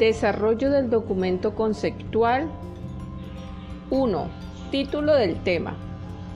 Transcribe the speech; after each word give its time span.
Desarrollo 0.00 0.70
del 0.70 0.88
documento 0.88 1.54
conceptual. 1.54 2.48
1. 3.90 4.28
Título 4.70 5.14
del 5.14 5.36
tema. 5.42 5.76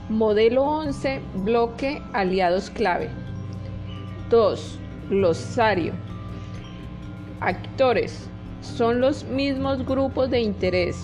Modelo 0.07 0.61
11, 0.61 1.19
bloque 1.43 1.99
aliados 2.13 2.69
clave. 2.69 3.09
2. 4.29 4.79
Glosario. 5.09 5.93
Actores. 7.39 8.29
Son 8.61 9.01
los 9.01 9.23
mismos 9.23 9.83
grupos 9.83 10.29
de 10.29 10.41
interés, 10.41 11.03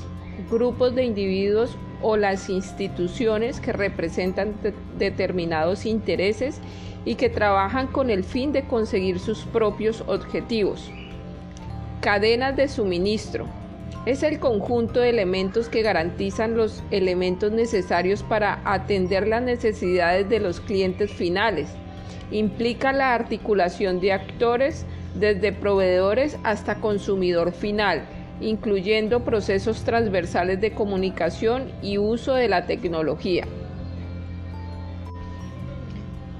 grupos 0.51 0.93
de 0.93 1.05
individuos 1.05 1.75
o 2.03 2.15
las 2.15 2.47
instituciones 2.47 3.59
que 3.59 3.73
representan 3.73 4.53
determinados 4.99 5.87
intereses 5.87 6.61
y 7.05 7.15
que 7.15 7.29
trabajan 7.29 7.87
con 7.87 8.11
el 8.11 8.23
fin 8.23 8.51
de 8.51 8.67
conseguir 8.67 9.17
sus 9.17 9.45
propios 9.45 10.03
objetivos. 10.05 10.91
Cadenas 12.01 12.55
de 12.55 12.67
suministro. 12.67 13.45
Es 14.07 14.23
el 14.23 14.39
conjunto 14.39 15.01
de 15.01 15.09
elementos 15.09 15.69
que 15.69 15.83
garantizan 15.83 16.57
los 16.57 16.81
elementos 16.89 17.51
necesarios 17.51 18.23
para 18.23 18.59
atender 18.65 19.27
las 19.27 19.43
necesidades 19.43 20.27
de 20.27 20.39
los 20.39 20.59
clientes 20.61 21.11
finales. 21.11 21.69
Implica 22.31 22.91
la 22.91 23.13
articulación 23.13 23.99
de 23.99 24.13
actores 24.13 24.87
desde 25.13 25.51
proveedores 25.51 26.39
hasta 26.43 26.79
consumidor 26.81 27.51
final, 27.51 28.01
incluyendo 28.39 29.23
procesos 29.23 29.83
transversales 29.83 30.59
de 30.59 30.71
comunicación 30.71 31.71
y 31.83 31.99
uso 31.99 32.33
de 32.33 32.47
la 32.47 32.65
tecnología. 32.65 33.45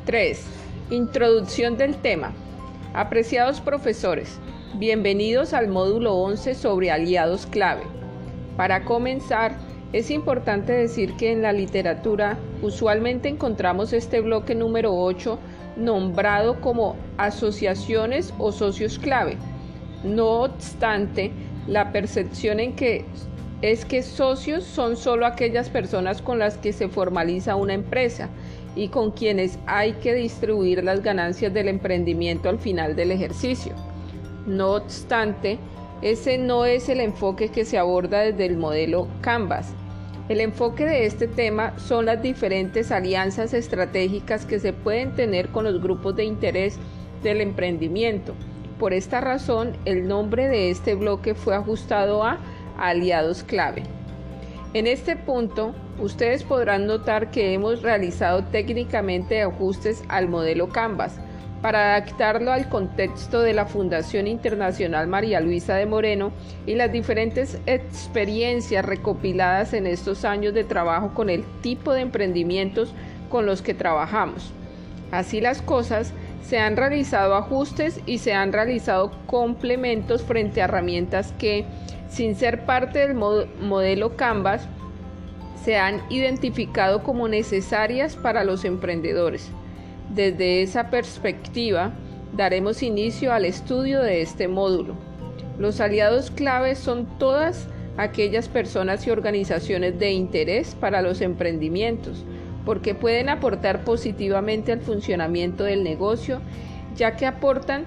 3. 0.06 0.44
Introducción 0.90 1.78
del 1.78 1.98
tema. 1.98 2.34
Apreciados 2.96 3.62
profesores, 3.62 4.40
Bienvenidos 4.75 5.53
al 5.53 5.67
módulo 5.67 6.16
11 6.16 6.55
sobre 6.55 6.91
aliados 6.91 7.45
clave. 7.45 7.83
Para 8.55 8.86
comenzar, 8.86 9.58
es 9.91 10.09
importante 10.09 10.72
decir 10.72 11.13
que 11.17 11.33
en 11.33 11.41
la 11.41 11.52
literatura 11.52 12.39
usualmente 12.61 13.28
encontramos 13.28 13.91
este 13.91 14.22
bloque 14.22 14.55
número 14.55 14.95
8 14.95 15.38
nombrado 15.75 16.61
como 16.61 16.95
asociaciones 17.17 18.33
o 18.39 18.53
socios 18.53 18.97
clave. 18.97 19.36
No 20.05 20.44
obstante, 20.44 21.33
la 21.67 21.91
percepción 21.91 22.61
en 22.61 22.73
que 22.73 23.03
es 23.61 23.83
que 23.83 24.02
socios 24.02 24.63
son 24.63 24.95
solo 24.95 25.25
aquellas 25.25 25.69
personas 25.69 26.22
con 26.22 26.39
las 26.39 26.58
que 26.58 26.72
se 26.72 26.88
formaliza 26.88 27.58
una 27.58 27.73
empresa 27.73 28.30
y 28.78 28.88
con 28.88 29.11
quienes 29.11 29.59
hay 29.67 29.91
que 29.95 30.13
distribuir 30.13 30.81
las 30.81 31.03
ganancias 31.03 31.53
del 31.53 31.67
emprendimiento 31.67 32.47
al 32.47 32.58
final 32.58 32.95
del 32.95 33.11
ejercicio. 33.11 33.75
No 34.45 34.72
obstante, 34.72 35.59
ese 36.02 36.39
no 36.39 36.66
es 36.66 36.89
el 36.89 37.00
enfoque 37.00 37.50
que 37.50 37.64
se 37.64 37.78
aborda 37.78 38.22
desde 38.22 38.47
el 38.47 38.58
modelo 38.58 39.08
Canvas. 39.22 39.73
El 40.30 40.42
enfoque 40.42 40.86
de 40.86 41.06
este 41.06 41.28
tema 41.28 41.78
son 41.78 42.06
las 42.06 42.23
diferentes 42.23 42.92
alianzas 42.92 43.53
estratégicas 43.53 44.45
que 44.45 44.59
se 44.59 44.73
pueden 44.73 45.14
tener 45.14 45.50
con 45.50 45.66
los 45.66 45.80
grupos 45.81 46.16
de 46.16 46.23
interés 46.23 46.80
del 47.22 47.42
emprendimiento. 47.42 48.34
Por 48.80 48.94
esta 48.94 49.22
razón, 49.22 49.78
el 49.86 50.08
nombre 50.08 50.47
de 50.47 50.72
este 50.72 50.95
bloque 50.95 51.36
fue 51.36 51.56
ajustado 51.56 52.23
a 52.23 52.39
aliados 52.80 53.44
clave. 53.44 53.84
En 54.73 54.88
este 54.88 55.16
punto, 55.16 55.75
ustedes 56.00 56.44
podrán 56.44 56.88
notar 56.88 57.30
que 57.30 57.53
hemos 57.53 57.84
realizado 57.84 58.44
técnicamente 58.45 59.44
ajustes 59.44 60.03
al 60.08 60.30
modelo 60.30 60.69
Canvas 60.69 61.19
para 61.62 61.95
adaptarlo 61.95 62.52
al 62.52 62.70
contexto 62.70 63.42
de 63.42 63.54
la 63.54 63.66
Fundación 63.66 64.28
Internacional 64.28 65.08
María 65.08 65.40
Luisa 65.40 65.75
de 65.75 65.85
Moreno 65.85 66.31
y 66.66 66.75
las 66.75 66.91
diferentes 66.91 67.59
experiencias 67.66 68.84
recopiladas 68.84 69.74
en 69.74 69.85
estos 69.85 70.25
años 70.25 70.53
de 70.53 70.63
trabajo 70.63 71.13
con 71.13 71.30
el 71.30 71.44
tipo 71.62 71.94
de 71.94 72.02
emprendimientos 72.02 72.94
con 73.30 73.46
los 73.46 73.62
que 73.62 73.74
trabajamos. 73.74 74.52
Así 75.12 75.41
las 75.41 75.62
cosas, 75.62 76.13
se 76.44 76.58
han 76.58 76.75
realizado 76.75 77.35
ajustes 77.35 78.02
y 78.06 78.18
se 78.18 78.34
han 78.34 78.52
realizado 78.52 79.12
complementos 79.28 80.24
frente 80.24 80.62
a 80.62 80.66
herramientas 80.66 81.34
que, 81.38 81.66
sin 82.09 82.35
ser 82.35 82.66
parte 82.66 83.00
del 83.00 83.14
modelo 83.14 84.18
Canvas, 84.18 84.68
se 85.64 85.78
han 85.78 86.02
identificado 86.09 87.03
como 87.03 87.28
necesarias 87.28 88.16
para 88.16 88.44
los 88.44 88.66
emprendedores. 88.66 89.52
Desde 90.13 90.61
esa 90.61 90.89
perspectiva, 90.89 91.94
daremos 92.35 92.83
inicio 92.83 93.31
al 93.31 93.45
estudio 93.45 94.01
de 94.01 94.22
este 94.22 94.49
módulo. 94.49 94.95
Los 95.57 95.79
aliados 95.79 96.31
claves 96.31 96.79
son 96.79 97.05
todas 97.17 97.67
aquellas 97.95 98.49
personas 98.49 99.07
y 99.07 99.11
organizaciones 99.11 99.97
de 99.99 100.11
interés 100.11 100.75
para 100.75 101.01
los 101.01 101.22
emprendimientos, 101.22 102.25
porque 102.66 102.94
pueden 102.94 103.29
aportar 103.29 103.85
positivamente 103.85 104.73
al 104.73 104.81
funcionamiento 104.81 105.63
del 105.63 105.81
negocio, 105.81 106.41
ya 106.97 107.16
que 107.16 107.25
aportan 107.25 107.85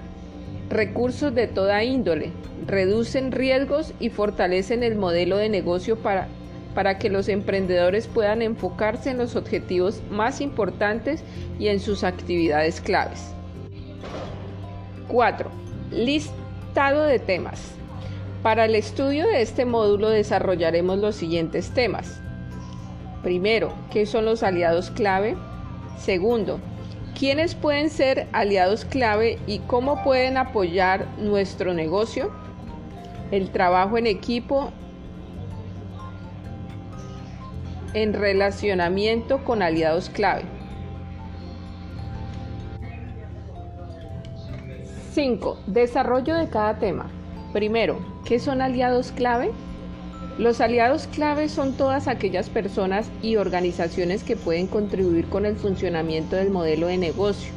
recursos 0.67 1.35
de 1.35 1.45
toda 1.45 1.83
índole, 1.83 2.31
reducen 2.65 3.31
riesgos 3.31 3.93
y 3.99 4.09
fortalecen 4.09 4.81
el 4.81 4.95
modelo 4.95 5.37
de 5.37 5.49
negocio 5.49 5.97
para 5.97 6.27
para 6.75 6.99
que 6.99 7.09
los 7.09 7.29
emprendedores 7.29 8.07
puedan 8.07 8.41
enfocarse 8.41 9.09
en 9.09 9.17
los 9.17 9.35
objetivos 9.35 10.03
más 10.11 10.41
importantes 10.41 11.23
y 11.57 11.69
en 11.69 11.79
sus 11.79 12.03
actividades 12.03 12.81
claves. 12.81 13.33
4. 15.07 15.49
Listado 15.91 17.03
de 17.03 17.17
temas. 17.17 17.71
Para 18.43 18.65
el 18.65 18.75
estudio 18.75 19.25
de 19.25 19.41
este 19.41 19.65
módulo 19.65 20.09
desarrollaremos 20.09 20.99
los 20.99 21.15
siguientes 21.15 21.71
temas. 21.71 22.19
Primero, 23.23 23.73
¿qué 23.89 24.05
son 24.05 24.25
los 24.25 24.43
aliados 24.43 24.91
clave? 24.91 25.35
Segundo, 25.97 26.59
¿quiénes 27.17 27.55
pueden 27.55 27.89
ser 27.89 28.27
aliados 28.33 28.85
clave 28.85 29.39
y 29.47 29.59
cómo 29.59 30.03
pueden 30.03 30.37
apoyar 30.37 31.07
nuestro 31.17 31.73
negocio? 31.73 32.31
El 33.31 33.49
trabajo 33.49 33.97
en 33.97 34.05
equipo 34.05 34.71
en 37.95 38.13
relacionamiento 38.13 39.43
con 39.45 39.61
aliados 39.61 40.09
clave. 40.09 40.43
5. 45.13 45.57
Desarrollo 45.65 46.35
de 46.35 46.49
cada 46.49 46.77
tema. 46.77 47.09
Primero, 47.53 47.99
¿qué 48.25 48.37
son 48.37 48.61
aliados 48.61 49.13
clave? 49.13 49.51
Los 50.37 50.59
aliados 50.59 51.07
clave 51.07 51.47
son 51.47 51.71
todas 51.77 52.09
aquellas 52.09 52.49
personas 52.49 53.09
y 53.21 53.37
organizaciones 53.37 54.25
que 54.25 54.35
pueden 54.35 54.67
contribuir 54.67 55.27
con 55.27 55.45
el 55.45 55.55
funcionamiento 55.55 56.35
del 56.35 56.49
modelo 56.49 56.87
de 56.87 56.97
negocio. 56.97 57.53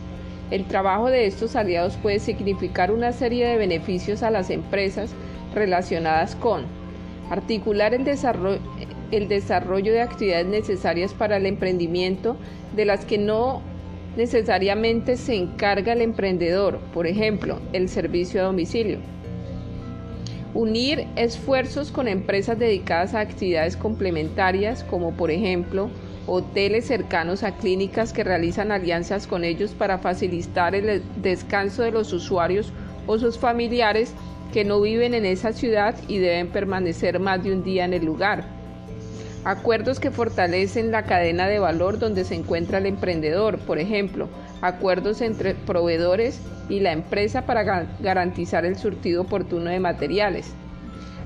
El 0.53 0.67
trabajo 0.67 1.11
de 1.11 1.27
estos 1.27 1.57
aliados 1.57 1.97
puede 1.97 2.21
significar 2.21 2.93
una 2.93 3.11
serie 3.11 3.45
de 3.49 3.57
beneficios 3.57 4.23
a 4.23 4.31
las 4.31 4.51
empresas 4.51 5.11
relacionadas 5.53 6.37
con 6.37 6.63
articular 7.29 7.93
el 7.93 8.05
desarrollo, 8.05 8.61
el 9.11 9.29
desarrollo 9.29 9.93
de 9.93 10.03
actividades 10.03 10.47
necesarias 10.47 11.15
para 11.15 11.37
el 11.37 11.47
emprendimiento 11.47 12.37
de 12.75 12.85
las 12.85 13.05
que 13.05 13.19
no 13.19 13.63
necesariamente 14.17 15.17
se 15.17 15.37
encarga 15.37 15.93
el 15.93 16.03
emprendedor, 16.03 16.79
por 16.93 17.07
ejemplo, 17.07 17.61
el 17.73 17.89
servicio 17.89 18.41
a 18.41 18.45
domicilio. 18.45 18.99
Unir 20.55 21.07
esfuerzos 21.17 21.93
con 21.93 22.09
empresas 22.09 22.59
dedicadas 22.59 23.15
a 23.15 23.21
actividades 23.21 23.77
complementarias, 23.77 24.83
como 24.83 25.13
por 25.13 25.31
ejemplo 25.31 25.91
hoteles 26.27 26.87
cercanos 26.87 27.43
a 27.43 27.57
clínicas 27.57 28.13
que 28.13 28.25
realizan 28.25 28.73
alianzas 28.73 29.27
con 29.27 29.45
ellos 29.45 29.71
para 29.73 29.99
facilitar 29.99 30.75
el 30.75 31.03
descanso 31.17 31.83
de 31.83 31.93
los 31.93 32.13
usuarios 32.13 32.73
o 33.07 33.19
sus 33.19 33.39
familiares 33.39 34.13
que 34.53 34.65
no 34.65 34.81
viven 34.81 35.15
en 35.15 35.25
esa 35.25 35.53
ciudad 35.53 35.95
y 36.09 36.19
deben 36.19 36.49
permanecer 36.49 37.19
más 37.19 37.43
de 37.43 37.53
un 37.53 37.63
día 37.63 37.85
en 37.85 37.95
el 37.95 38.05
lugar 38.05 38.58
Acuerdos 39.49 39.99
que 39.99 40.11
fortalecen 40.11 40.91
la 40.91 41.05
cadena 41.05 41.49
de 41.49 41.59
valor 41.59 41.99
donde 41.99 42.25
se 42.25 42.35
encuentra 42.35 42.77
el 42.77 42.85
emprendedor, 42.85 43.59
por 43.59 43.79
ejemplo, 43.79 44.29
acuerdos 44.61 45.23
entre 45.23 45.55
proveedores 45.55 46.43
y 46.69 46.81
la 46.81 46.93
empresa 46.93 47.47
para 47.47 47.87
garantizar 47.99 48.67
el 48.67 48.77
surtido 48.77 49.23
oportuno 49.23 49.71
de 49.71 49.81
materiales. 49.81 50.53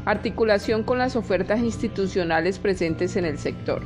Articulación 0.04 0.84
con 0.84 0.98
las 0.98 1.16
ofertas 1.16 1.58
institucionales 1.62 2.60
presentes 2.60 3.16
en 3.16 3.24
el 3.24 3.38
sector. 3.38 3.82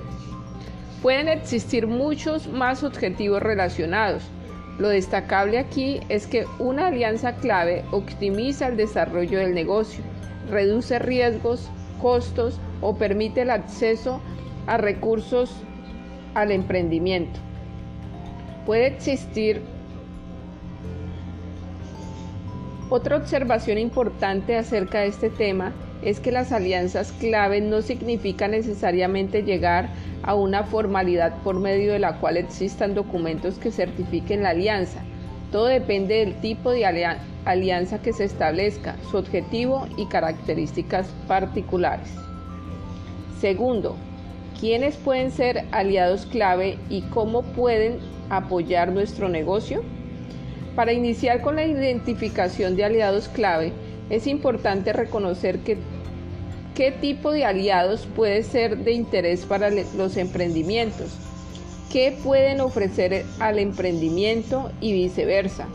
Pueden 1.01 1.29
existir 1.29 1.87
muchos 1.87 2.47
más 2.47 2.85
objetivos 2.85 3.43
relacionados. 3.43 4.23
Lo 4.79 4.91
destacable 4.91 5.59
aquí 5.59 6.01
es 6.11 6.27
que 6.27 6.45
una 6.59 6.89
alianza 6.89 7.37
clave 7.37 7.87
optimiza 7.91 8.67
el 8.67 8.77
desarrollo 8.77 9.39
del 9.39 9.55
negocio, 9.55 10.05
reduce 10.51 10.99
riesgos, 10.99 11.71
costos 12.03 12.61
o 12.81 12.97
permite 12.97 13.43
el 13.43 13.51
acceso 13.51 14.21
a 14.67 14.77
recursos 14.77 15.53
al 16.35 16.51
emprendimiento. 16.53 17.41
Puede 18.65 18.87
existir 18.87 19.63
Otra 22.89 23.17
observación 23.17 23.79
importante 23.79 24.57
acerca 24.57 25.01
de 25.01 25.09
este 25.09 25.29
tema 25.29 25.73
es 26.03 26.21
que 26.21 26.31
las 26.31 26.53
alianzas 26.53 27.11
clave 27.19 27.61
no 27.61 27.83
significa 27.83 28.47
necesariamente 28.47 29.43
llegar 29.43 29.89
a 30.23 30.37
una 30.37 30.63
formalidad 30.63 31.35
por 31.43 31.59
medio 31.59 31.95
de 31.95 31.99
la 31.99 32.19
cual 32.19 32.37
existan 32.37 32.95
documentos 32.95 33.59
que 33.59 33.73
certifiquen 33.73 34.45
la 34.45 34.51
alianza. 34.51 35.01
Todo 35.51 35.67
depende 35.67 36.15
del 36.15 36.41
tipo 36.41 36.71
de 36.71 36.87
alianza 37.45 38.01
que 38.01 38.13
se 38.13 38.23
establezca, 38.23 38.95
su 39.11 39.17
objetivo 39.17 39.89
y 39.97 40.07
características 40.07 41.09
particulares. 41.27 42.26
Segundo, 43.41 43.97
¿quiénes 44.59 44.97
pueden 44.97 45.31
ser 45.31 45.65
aliados 45.71 46.25
clave 46.25 46.79
y 46.89 47.03
cómo 47.03 47.43
pueden 47.43 47.99
apoyar 48.31 48.93
nuestro 48.93 49.29
negocio? 49.29 49.83
Para 50.75 50.93
iniciar 50.93 51.43
con 51.43 51.57
la 51.57 51.67
identificación 51.67 52.77
de 52.77 52.85
aliados 52.85 53.29
clave, 53.29 53.73
es 54.09 54.27
importante 54.27 54.93
reconocer 54.93 55.59
qué 55.61 56.93
tipo 56.93 57.31
de 57.31 57.45
aliados 57.45 58.07
puede 58.15 58.43
ser 58.43 58.79
de 58.79 58.93
interés 58.93 59.45
para 59.45 59.71
los 59.71 60.17
emprendimientos, 60.17 61.17
qué 61.93 62.17
pueden 62.23 62.61
ofrecer 62.61 63.25
al 63.39 63.59
emprendimiento 63.59 64.71
y 64.81 64.93
viceversa, 64.93 65.67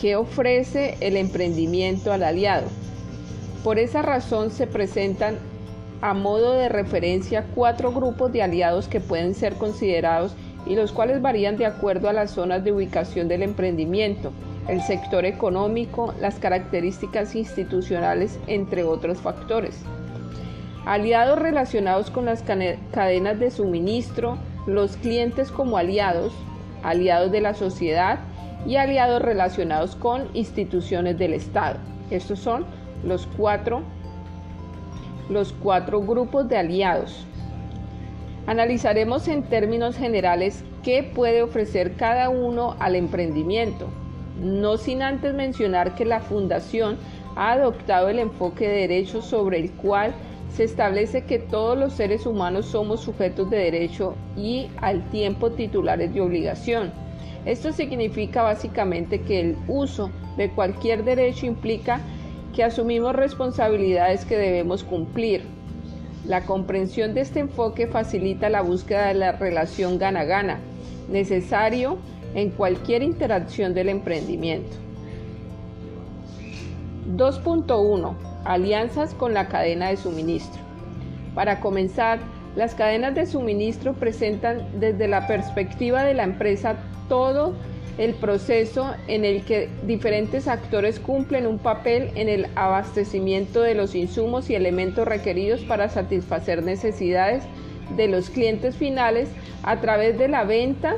qué 0.00 0.16
ofrece 0.16 0.96
el 1.00 1.16
emprendimiento 1.16 2.12
al 2.12 2.22
aliado. 2.22 2.68
Por 3.64 3.78
esa 3.78 4.02
razón 4.02 4.50
se 4.50 4.66
presentan 4.66 5.38
a 6.02 6.12
modo 6.12 6.52
de 6.52 6.68
referencia 6.68 7.46
cuatro 7.54 7.92
grupos 7.92 8.30
de 8.32 8.42
aliados 8.42 8.88
que 8.88 9.00
pueden 9.00 9.34
ser 9.34 9.54
considerados 9.54 10.34
y 10.66 10.74
los 10.74 10.92
cuales 10.92 11.22
varían 11.22 11.56
de 11.56 11.66
acuerdo 11.66 12.08
a 12.08 12.12
las 12.12 12.32
zonas 12.32 12.62
de 12.62 12.72
ubicación 12.72 13.28
del 13.28 13.42
emprendimiento 13.42 14.32
el 14.68 14.80
sector 14.82 15.24
económico, 15.24 16.14
las 16.20 16.38
características 16.38 17.34
institucionales, 17.34 18.38
entre 18.46 18.84
otros 18.84 19.18
factores. 19.18 19.80
Aliados 20.84 21.38
relacionados 21.38 22.10
con 22.10 22.24
las 22.24 22.42
cadenas 22.42 23.38
de 23.38 23.50
suministro, 23.50 24.38
los 24.66 24.96
clientes 24.96 25.50
como 25.50 25.76
aliados, 25.76 26.32
aliados 26.82 27.30
de 27.32 27.40
la 27.40 27.54
sociedad 27.54 28.20
y 28.66 28.76
aliados 28.76 29.22
relacionados 29.22 29.96
con 29.96 30.28
instituciones 30.34 31.18
del 31.18 31.34
Estado. 31.34 31.78
Estos 32.10 32.38
son 32.38 32.64
los 33.04 33.26
cuatro, 33.36 33.82
los 35.28 35.52
cuatro 35.52 36.00
grupos 36.00 36.48
de 36.48 36.56
aliados. 36.56 37.26
Analizaremos 38.46 39.28
en 39.28 39.44
términos 39.44 39.96
generales 39.96 40.64
qué 40.82 41.02
puede 41.02 41.42
ofrecer 41.42 41.94
cada 41.94 42.28
uno 42.28 42.76
al 42.80 42.96
emprendimiento, 42.96 43.88
no 44.40 44.76
sin 44.76 45.02
antes 45.02 45.32
mencionar 45.34 45.94
que 45.94 46.04
la 46.04 46.20
Fundación 46.20 46.96
ha 47.36 47.52
adoptado 47.52 48.08
el 48.08 48.18
enfoque 48.18 48.68
de 48.68 48.80
derecho 48.88 49.22
sobre 49.22 49.58
el 49.58 49.70
cual 49.72 50.12
se 50.50 50.64
establece 50.64 51.24
que 51.24 51.38
todos 51.38 51.78
los 51.78 51.94
seres 51.94 52.26
humanos 52.26 52.66
somos 52.66 53.00
sujetos 53.00 53.48
de 53.48 53.58
derecho 53.58 54.14
y 54.36 54.68
al 54.78 55.08
tiempo 55.10 55.52
titulares 55.52 56.12
de 56.12 56.20
obligación. 56.20 56.92
Esto 57.46 57.72
significa 57.72 58.42
básicamente 58.42 59.22
que 59.22 59.40
el 59.40 59.56
uso 59.66 60.10
de 60.36 60.50
cualquier 60.50 61.04
derecho 61.04 61.46
implica 61.46 62.00
que 62.54 62.64
asumimos 62.64 63.14
responsabilidades 63.14 64.24
que 64.24 64.36
debemos 64.36 64.84
cumplir. 64.84 65.42
La 66.26 66.44
comprensión 66.44 67.14
de 67.14 67.22
este 67.22 67.40
enfoque 67.40 67.86
facilita 67.86 68.48
la 68.48 68.62
búsqueda 68.62 69.08
de 69.08 69.14
la 69.14 69.32
relación 69.32 69.98
gana-gana, 69.98 70.60
necesario 71.10 71.98
en 72.34 72.50
cualquier 72.50 73.02
interacción 73.02 73.74
del 73.74 73.88
emprendimiento. 73.88 74.76
2.1. 77.16 78.14
Alianzas 78.44 79.14
con 79.14 79.34
la 79.34 79.48
cadena 79.48 79.88
de 79.88 79.96
suministro. 79.96 80.60
Para 81.34 81.60
comenzar, 81.60 82.20
las 82.56 82.74
cadenas 82.74 83.14
de 83.14 83.26
suministro 83.26 83.94
presentan 83.94 84.66
desde 84.78 85.08
la 85.08 85.26
perspectiva 85.26 86.04
de 86.04 86.14
la 86.14 86.24
empresa 86.24 86.76
todo 87.08 87.54
el 87.98 88.14
proceso 88.14 88.94
en 89.06 89.24
el 89.24 89.44
que 89.44 89.68
diferentes 89.84 90.48
actores 90.48 90.98
cumplen 90.98 91.46
un 91.46 91.58
papel 91.58 92.10
en 92.14 92.28
el 92.28 92.46
abastecimiento 92.54 93.60
de 93.60 93.74
los 93.74 93.94
insumos 93.94 94.48
y 94.48 94.54
elementos 94.54 95.06
requeridos 95.06 95.60
para 95.62 95.88
satisfacer 95.88 96.62
necesidades 96.62 97.44
de 97.96 98.08
los 98.08 98.30
clientes 98.30 98.76
finales 98.76 99.28
a 99.62 99.80
través 99.80 100.18
de 100.18 100.28
la 100.28 100.44
venta 100.44 100.94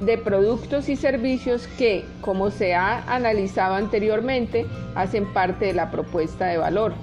de 0.00 0.18
productos 0.18 0.88
y 0.88 0.96
servicios 0.96 1.66
que, 1.78 2.04
como 2.20 2.50
se 2.50 2.74
ha 2.74 3.02
analizado 3.12 3.74
anteriormente, 3.74 4.66
hacen 4.94 5.32
parte 5.32 5.66
de 5.66 5.74
la 5.74 5.90
propuesta 5.90 6.46
de 6.46 6.58
valor. 6.58 6.94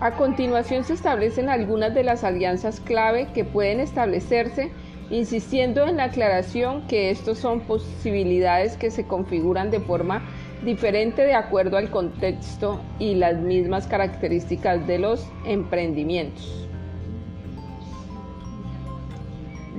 A 0.00 0.12
continuación 0.16 0.84
se 0.84 0.92
establecen 0.92 1.48
algunas 1.48 1.94
de 1.94 2.04
las 2.04 2.24
alianzas 2.24 2.80
clave 2.80 3.28
que 3.32 3.44
pueden 3.44 3.80
establecerse, 3.80 4.70
insistiendo 5.10 5.86
en 5.86 5.96
la 5.96 6.04
aclaración 6.04 6.86
que 6.86 7.10
estos 7.10 7.38
son 7.38 7.60
posibilidades 7.60 8.76
que 8.76 8.90
se 8.90 9.06
configuran 9.06 9.70
de 9.70 9.80
forma 9.80 10.22
diferente 10.64 11.22
de 11.22 11.34
acuerdo 11.34 11.76
al 11.76 11.90
contexto 11.90 12.80
y 12.98 13.14
las 13.14 13.36
mismas 13.36 13.86
características 13.86 14.86
de 14.86 14.98
los 14.98 15.26
emprendimientos. 15.44 16.68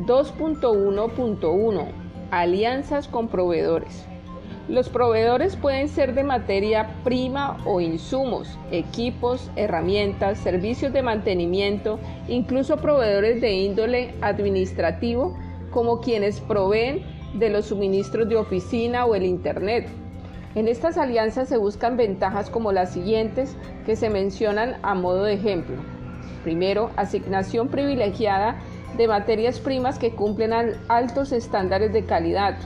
2.1.1 0.06 1.88
Alianzas 2.32 3.08
con 3.08 3.28
proveedores. 3.28 4.06
Los 4.68 4.90
proveedores 4.90 5.56
pueden 5.56 5.88
ser 5.90 6.16
de 6.16 6.24
materia 6.24 6.90
prima 7.04 7.58
o 7.66 7.82
insumos, 7.82 8.58
equipos, 8.72 9.52
herramientas, 9.56 10.40
servicios 10.40 10.92
de 10.92 11.04
mantenimiento, 11.04 12.00
incluso 12.28 12.78
proveedores 12.78 13.42
de 13.42 13.52
índole 13.54 14.16
administrativo, 14.22 15.38
como 15.70 16.02
quienes 16.02 16.42
proveen 16.42 17.04
de 17.36 17.52
los 17.52 17.68
suministros 17.68 18.28
de 18.28 18.38
oficina 18.38 19.06
o 19.06 19.14
el 19.14 19.24
Internet. 19.24 19.88
En 20.56 20.68
estas 20.68 20.98
alianzas 20.98 21.48
se 21.48 21.58
buscan 21.58 21.96
ventajas 21.96 22.50
como 22.50 22.72
las 22.72 22.92
siguientes 22.92 23.56
que 23.86 23.96
se 23.96 24.10
mencionan 24.10 24.78
a 24.82 24.96
modo 24.96 25.26
de 25.26 25.34
ejemplo. 25.34 25.76
Primero, 26.44 26.90
asignación 26.96 27.68
privilegiada 27.68 28.56
de 28.98 29.08
materias 29.08 29.60
primas 29.60 30.00
que 30.00 30.16
cumplen 30.16 30.54
altos 30.88 31.34
estándares 31.34 31.94
de 31.94 32.06
calidad. 32.06 32.58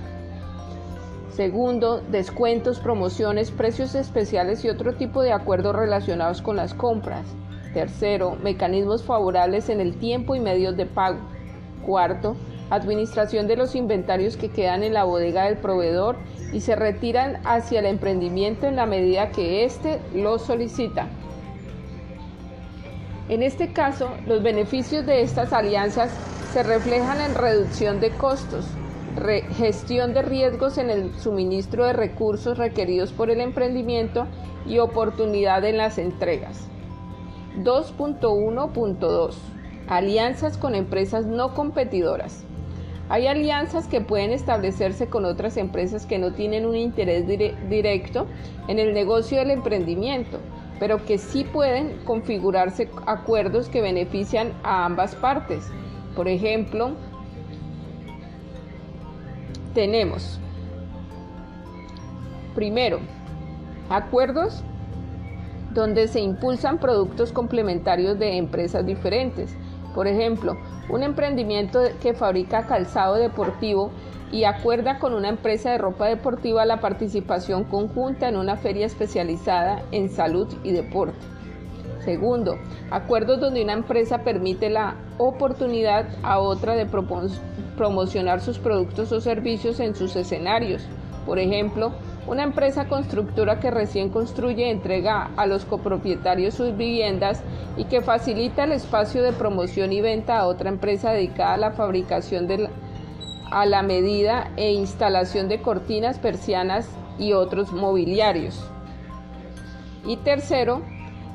Segundo, 1.39 2.01
descuentos, 2.11 2.81
promociones, 2.81 3.49
precios 3.49 3.95
especiales 3.95 4.65
y 4.65 4.67
otro 4.67 4.95
tipo 4.95 5.21
de 5.21 5.31
acuerdos 5.31 5.73
relacionados 5.73 6.41
con 6.41 6.57
las 6.57 6.73
compras. 6.73 7.25
Tercero, 7.73 8.35
mecanismos 8.43 9.05
favorables 9.05 9.69
en 9.69 9.79
el 9.79 9.95
tiempo 9.95 10.35
y 10.35 10.41
medios 10.41 10.75
de 10.75 10.85
pago. 10.85 11.19
Cuarto, 11.85 12.35
administración 12.69 13.47
de 13.47 13.55
los 13.55 13.73
inventarios 13.75 14.35
que 14.35 14.49
quedan 14.49 14.83
en 14.83 14.93
la 14.93 15.05
bodega 15.05 15.45
del 15.45 15.55
proveedor 15.55 16.17
y 16.51 16.59
se 16.59 16.75
retiran 16.75 17.39
hacia 17.45 17.79
el 17.79 17.85
emprendimiento 17.85 18.67
en 18.67 18.75
la 18.75 18.85
medida 18.85 19.29
que 19.29 19.63
éste 19.63 20.01
lo 20.13 20.39
solicita. 20.39 21.07
En 23.29 23.43
este 23.43 23.71
caso, 23.71 24.09
los 24.27 24.43
beneficios 24.43 25.05
de 25.05 25.21
estas 25.21 25.53
alianzas 25.53 26.11
se 26.51 26.63
reflejan 26.63 27.21
en 27.21 27.33
reducción 27.33 28.01
de 28.01 28.09
costos, 28.09 28.65
gestión 29.51 30.13
de 30.13 30.21
riesgos 30.21 30.77
en 30.77 30.89
el 30.89 31.13
suministro 31.19 31.85
de 31.85 31.93
recursos 31.93 32.57
requeridos 32.57 33.11
por 33.11 33.29
el 33.29 33.41
emprendimiento 33.41 34.27
y 34.65 34.79
oportunidad 34.79 35.63
en 35.65 35.77
las 35.77 35.97
entregas. 35.97 36.67
2.1.2 37.57 39.35
Alianzas 39.87 40.57
con 40.57 40.75
empresas 40.75 41.25
no 41.25 41.53
competidoras. 41.55 42.43
Hay 43.09 43.25
alianzas 43.25 43.87
que 43.87 44.01
pueden 44.01 44.31
establecerse 44.31 45.07
con 45.07 45.25
otras 45.25 45.57
empresas 45.57 46.05
que 46.05 46.19
no 46.19 46.33
tienen 46.33 46.67
un 46.67 46.75
interés 46.75 47.25
directo 47.27 48.27
en 48.67 48.77
el 48.77 48.93
negocio 48.93 49.39
del 49.39 49.49
emprendimiento, 49.49 50.37
pero 50.79 51.03
que 51.03 51.17
sí 51.17 51.43
pueden 51.43 51.97
configurarse 52.05 52.87
acuerdos 53.07 53.67
que 53.67 53.81
benefician 53.81 54.53
a 54.61 54.85
ambas 54.85 55.15
partes. 55.15 55.67
Por 56.15 56.27
ejemplo, 56.27 56.91
tenemos 59.73 60.39
primero 62.55 62.99
acuerdos 63.89 64.63
donde 65.73 66.07
se 66.07 66.19
impulsan 66.19 66.79
productos 66.79 67.31
complementarios 67.31 68.17
de 68.17 68.37
empresas 68.37 68.85
diferentes. 68.85 69.55
Por 69.93 70.07
ejemplo, 70.07 70.57
un 70.89 71.03
emprendimiento 71.03 71.79
que 72.01 72.13
fabrica 72.13 72.65
calzado 72.65 73.15
deportivo 73.15 73.91
y 74.31 74.43
acuerda 74.43 74.99
con 74.99 75.13
una 75.13 75.29
empresa 75.29 75.71
de 75.71 75.77
ropa 75.77 76.07
deportiva 76.07 76.65
la 76.65 76.79
participación 76.79 77.63
conjunta 77.63 78.27
en 78.27 78.37
una 78.37 78.57
feria 78.57 78.85
especializada 78.85 79.81
en 79.91 80.09
salud 80.09 80.47
y 80.63 80.71
deporte. 80.71 81.38
Segundo, 82.03 82.57
acuerdos 82.91 83.39
donde 83.39 83.63
una 83.63 83.73
empresa 83.73 84.19
permite 84.19 84.69
la 84.69 84.95
oportunidad 85.17 86.05
a 86.23 86.39
otra 86.39 86.75
de 86.75 86.87
promocionar 87.75 88.41
sus 88.41 88.57
productos 88.57 89.11
o 89.11 89.19
servicios 89.19 89.79
en 89.79 89.95
sus 89.95 90.15
escenarios. 90.15 90.83
Por 91.25 91.39
ejemplo, 91.39 91.91
una 92.25 92.43
empresa 92.43 92.87
constructora 92.87 93.59
que 93.59 93.71
recién 93.71 94.09
construye 94.09 94.69
entrega 94.69 95.31
a 95.35 95.45
los 95.45 95.65
copropietarios 95.65 96.53
sus 96.53 96.75
viviendas 96.77 97.43
y 97.75 97.85
que 97.85 98.01
facilita 98.01 98.63
el 98.63 98.71
espacio 98.71 99.21
de 99.21 99.33
promoción 99.33 99.91
y 99.91 100.01
venta 100.01 100.39
a 100.39 100.47
otra 100.47 100.69
empresa 100.69 101.11
dedicada 101.11 101.55
a 101.55 101.57
la 101.57 101.71
fabricación 101.71 102.47
de 102.47 102.69
a 103.51 103.65
la 103.65 103.81
medida 103.81 104.51
e 104.57 104.71
instalación 104.71 105.49
de 105.49 105.61
cortinas, 105.61 106.19
persianas 106.19 106.87
y 107.17 107.33
otros 107.33 107.73
mobiliarios. 107.73 108.63
Y 110.05 110.17
tercero, 110.17 110.83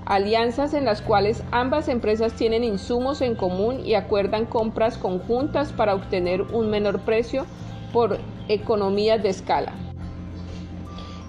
alianzas 0.06 0.74
en 0.74 0.84
las 0.84 1.02
cuales 1.02 1.42
ambas 1.50 1.88
empresas 1.88 2.34
tienen 2.34 2.64
insumos 2.64 3.20
en 3.20 3.34
común 3.34 3.80
y 3.84 3.94
acuerdan 3.94 4.46
compras 4.46 4.98
conjuntas 4.98 5.72
para 5.72 5.94
obtener 5.94 6.42
un 6.42 6.70
menor 6.70 7.00
precio 7.00 7.46
por 7.92 8.18
economías 8.48 9.22
de 9.22 9.30
escala. 9.30 9.72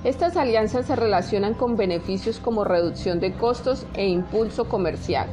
Estas 0.03 0.37
alianzas 0.37 0.85
se 0.85 0.95
relacionan 0.95 1.55
con 1.55 1.77
beneficios 1.77 2.39
como 2.39 2.63
reducción 2.63 3.19
de 3.19 3.33
costos 3.33 3.87
e 3.95 4.07
impulso 4.07 4.65
comercial. 4.65 5.27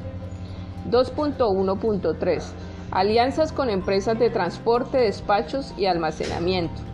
2.1.3 0.91 2.43
Alianzas 2.91 3.53
con 3.53 3.71
empresas 3.71 4.19
de 4.19 4.31
transporte, 4.31 4.99
despachos 4.99 5.73
y 5.79 5.87
almacenamiento. 5.87 6.92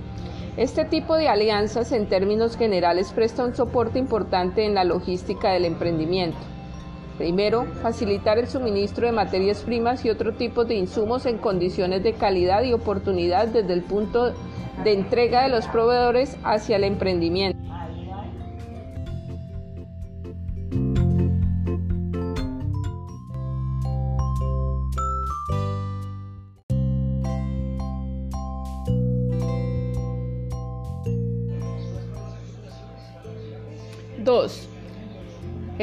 Este 0.58 0.84
tipo 0.84 1.16
de 1.16 1.28
alianzas 1.28 1.92
en 1.92 2.08
términos 2.08 2.56
generales 2.56 3.12
presta 3.12 3.44
un 3.44 3.54
soporte 3.54 4.00
importante 4.00 4.64
en 4.64 4.74
la 4.74 4.82
logística 4.82 5.52
del 5.52 5.64
emprendimiento. 5.64 6.38
Primero, 7.16 7.64
facilitar 7.80 8.38
el 8.38 8.48
suministro 8.48 9.06
de 9.06 9.12
materias 9.12 9.62
primas 9.62 10.04
y 10.04 10.10
otro 10.10 10.34
tipo 10.34 10.64
de 10.64 10.74
insumos 10.74 11.26
en 11.26 11.38
condiciones 11.38 12.02
de 12.02 12.14
calidad 12.14 12.64
y 12.64 12.72
oportunidad 12.72 13.46
desde 13.46 13.72
el 13.72 13.84
punto 13.84 14.34
de 14.82 14.92
entrega 14.94 15.44
de 15.44 15.48
los 15.48 15.68
proveedores 15.68 16.36
hacia 16.42 16.74
el 16.74 16.82
emprendimiento. 16.82 17.57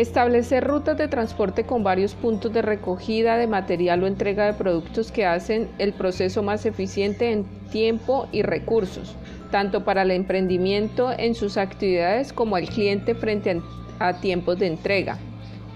Establecer 0.05 0.63
rutas 0.63 0.95
de 0.99 1.07
transporte 1.07 1.63
con 1.63 1.83
varios 1.83 2.13
puntos 2.13 2.53
de 2.53 2.61
recogida 2.61 3.37
de 3.37 3.47
material 3.47 4.03
o 4.03 4.07
entrega 4.07 4.45
de 4.45 4.53
productos 4.53 5.11
que 5.11 5.25
hacen 5.25 5.67
el 5.79 5.93
proceso 5.93 6.43
más 6.43 6.67
eficiente 6.67 7.31
en 7.31 7.43
tiempo 7.71 8.27
y 8.31 8.43
recursos, 8.43 9.15
tanto 9.49 9.83
para 9.83 10.03
el 10.03 10.11
emprendimiento 10.11 11.11
en 11.17 11.33
sus 11.33 11.57
actividades 11.57 12.33
como 12.33 12.55
al 12.55 12.69
cliente 12.69 13.15
frente 13.15 13.59
a, 13.97 14.13
tiempos 14.21 14.59
de 14.59 14.67
entrega. 14.67 15.17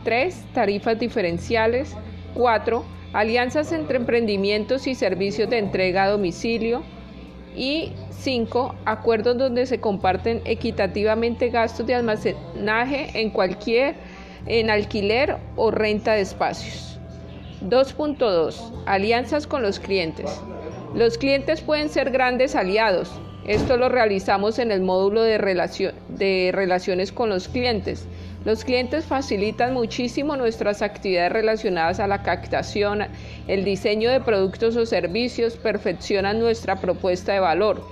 3. 0.04 0.46
Tarifas 0.54 1.00
diferenciales. 1.00 1.96
4. 2.36 2.86
Alianzas 3.14 3.72
entre 3.72 3.98
emprendimientos 3.98 4.86
y 4.86 4.94
servicios 4.94 5.50
de 5.50 5.58
entrega 5.58 6.04
a 6.04 6.10
domicilio. 6.12 6.84
Y 7.56 7.94
5. 8.12 8.76
Acuerdos 8.86 9.40
donde 9.40 9.66
se 9.66 9.80
comparten 9.80 10.44
equitativamente 10.46 11.50
gastos 11.50 11.88
de 11.88 11.96
almacenaje 11.96 13.10
en 13.20 13.32
cualquier 13.32 13.96
en 14.46 14.70
alquiler 14.70 15.38
o 15.56 15.72
renta 15.72 16.14
de 16.14 16.22
espacios. 16.22 17.00
2.2. 17.62 18.84
Alianzas 18.86 19.46
con 19.46 19.62
los 19.62 19.80
clientes. 19.80 20.42
Los 20.96 21.18
clientes 21.18 21.62
pueden 21.62 21.90
ser 21.90 22.10
grandes 22.12 22.56
aliados. 22.56 23.12
Esto 23.46 23.78
lo 23.78 23.90
realizamos 23.90 24.60
en 24.60 24.72
el 24.72 24.82
módulo 24.82 25.24
de, 25.24 25.38
de 26.10 26.52
relaciones 26.54 27.12
con 27.12 27.30
los 27.30 27.48
clientes. 27.48 28.08
Los 28.46 28.64
clientes 28.64 29.06
facilitan 29.06 29.74
muchísimo 29.74 30.38
nuestras 30.38 30.82
actividades 30.82 31.34
relacionadas 31.34 32.00
a 32.00 32.08
la 32.08 32.24
captación, 32.24 33.06
el 33.48 33.66
diseño 33.66 34.10
de 34.10 34.22
productos 34.22 34.78
o 34.78 34.86
servicios, 34.86 35.58
perfeccionan 35.58 36.40
nuestra 36.40 36.78
propuesta 36.78 37.34
de 37.34 37.42
valor. 37.42 37.84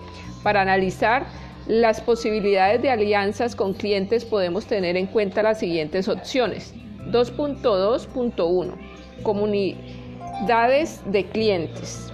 Para 0.44 0.62
analizar 0.62 1.26
las 1.68 2.00
posibilidades 2.00 2.82
de 2.82 2.90
alianzas 2.90 3.56
con 3.56 3.74
clientes 3.74 4.24
podemos 4.24 4.66
tener 4.66 4.96
en 4.96 5.08
cuenta 5.08 5.44
las 5.44 5.60
siguientes 5.60 6.08
opciones. 6.08 6.74
2.2.1 7.12 8.74
Comunidades 9.22 11.02
de 11.06 11.26
clientes. 11.26 12.12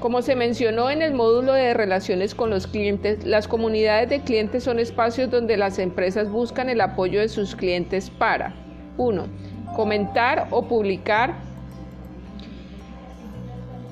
Como 0.00 0.22
se 0.22 0.36
mencionó 0.36 0.90
en 0.90 1.02
el 1.02 1.14
módulo 1.14 1.52
de 1.52 1.74
relaciones 1.74 2.36
con 2.36 2.50
los 2.50 2.68
clientes, 2.68 3.24
las 3.24 3.48
comunidades 3.48 4.08
de 4.08 4.20
clientes 4.20 4.62
son 4.62 4.78
espacios 4.78 5.28
donde 5.30 5.56
las 5.56 5.80
empresas 5.80 6.30
buscan 6.30 6.68
el 6.68 6.80
apoyo 6.80 7.20
de 7.20 7.28
sus 7.28 7.56
clientes 7.56 8.08
para 8.08 8.54
1. 8.96 9.26
Comentar 9.74 10.46
o 10.52 10.68
publicar 10.68 11.34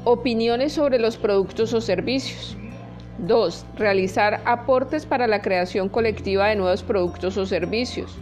opiniones 0.05 0.75
sobre 0.75 1.01
los 1.01 1.17
productos 1.17 1.73
o 1.75 1.81
servicios. 1.81 2.57
2. 3.19 3.67
Realizar 3.77 4.41
aportes 4.45 5.07
para 5.07 5.27
la 5.27 5.43
creación 5.43 5.89
colectiva 5.89 6.49
de 6.49 6.57
nuevos 6.57 6.83
productos 6.83 7.37
o 7.37 7.47
servicios. 7.47 8.19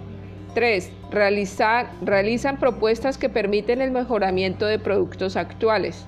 3. 0.55 0.91
Realizar, 1.11 1.91
realizan 2.03 2.59
propuestas 2.59 3.19
que 3.19 3.29
permiten 3.29 3.81
el 3.81 3.91
mejoramiento 3.91 4.67
de 4.67 4.79
productos 4.79 5.37
actuales. 5.37 6.07